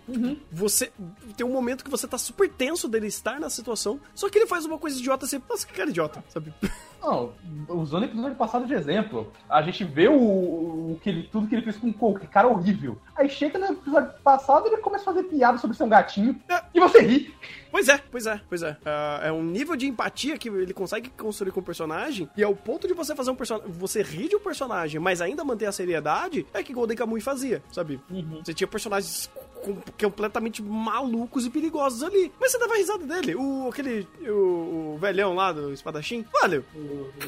[0.51, 0.91] Você
[1.35, 4.47] tem um momento que você tá super tenso dele estar na situação, só que ele
[4.47, 6.53] faz uma coisa idiota assim, nossa, que cara idiota, sabe?
[7.05, 7.31] Não,
[7.69, 11.55] usando o episódio passado de exemplo, a gente vê o, o que ele, tudo que
[11.55, 12.97] ele fez com o Cole, que cara horrível.
[13.15, 16.39] Aí chega no episódio passado ele começa a fazer piada sobre ser um gatinho.
[16.49, 16.61] É.
[16.73, 17.33] E você ri.
[17.71, 18.77] Pois é, pois é, pois é.
[18.85, 22.55] Ah, é um nível de empatia que ele consegue construir com o personagem, e ao
[22.55, 23.71] ponto de você fazer um personagem.
[23.73, 27.61] Você rir de um personagem, mas ainda manter a seriedade, é que Golden Kamuy fazia,
[27.71, 27.99] sabe?
[28.43, 29.29] Você tinha personagens
[29.61, 32.31] com- completamente malucos e perigosos ali.
[32.39, 33.35] Mas você dava risada dele.
[33.35, 36.63] O, aquele, o, o velhão lá do espadachim, velho,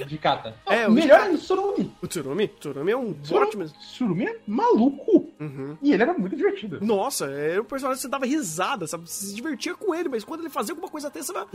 [0.07, 0.55] De Kata.
[0.65, 1.91] É, o melhor é o Surumi.
[2.01, 3.67] o Tsurumi, Tsurumi é um Surumi- ótimo...
[3.79, 5.31] Surumi é maluco.
[5.39, 5.77] Uhum.
[5.81, 6.79] E ele era muito divertido.
[6.81, 9.09] Nossa, era um personagem que você dava risada, sabe?
[9.09, 11.45] Você se divertia com ele, mas quando ele fazia alguma coisa tensa, você vai...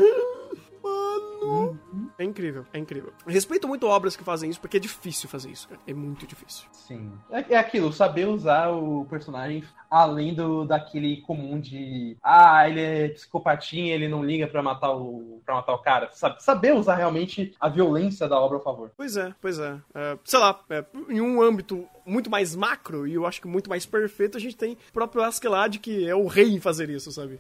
[0.85, 1.13] "Ah,
[1.45, 1.79] Mano...
[2.19, 3.13] É incrível, é incrível.
[3.27, 5.81] Respeito muito obras que fazem isso, porque é difícil fazer isso, cara.
[5.87, 6.67] É muito difícil.
[6.73, 7.13] Sim.
[7.31, 13.09] É, é aquilo, saber usar o personagem além do daquele comum de ah, ele é
[13.09, 16.09] psicopatinha, ele não liga pra matar o para matar o cara.
[16.13, 16.43] Sabe?
[16.43, 18.91] Saber usar realmente a violência da obra a favor.
[18.97, 19.79] Pois é, pois é.
[19.95, 23.69] É, sei lá, é, em um âmbito muito mais macro, e eu acho que muito
[23.71, 27.11] mais perfeito, a gente tem o próprio Askeladd, que é o rei em fazer isso,
[27.13, 27.39] sabe?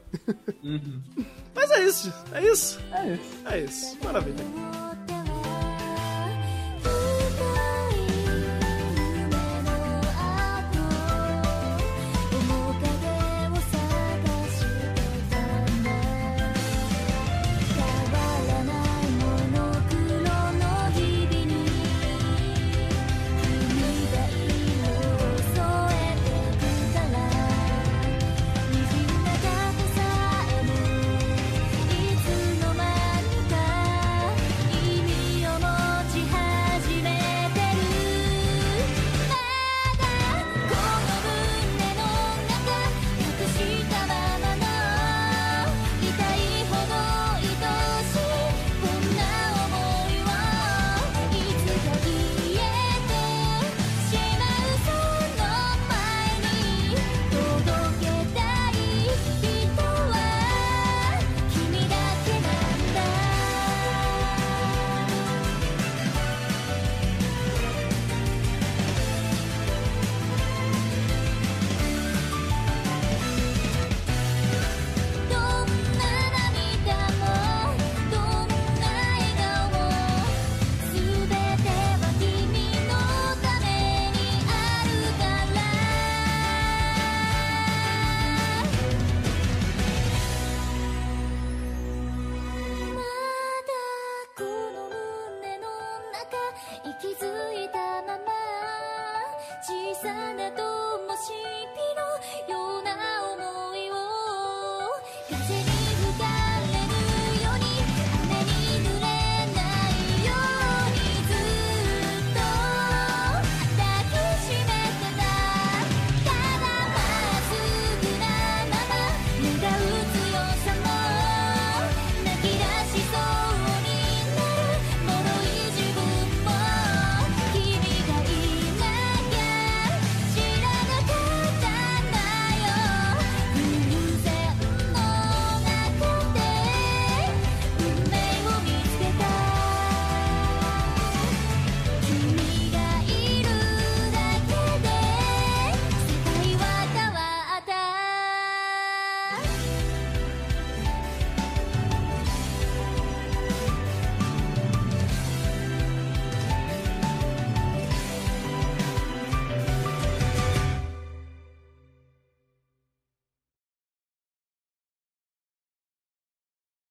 [1.54, 3.42] Mas é isso, é isso, É isso.
[3.46, 3.98] é isso.
[4.04, 4.44] Maravilha.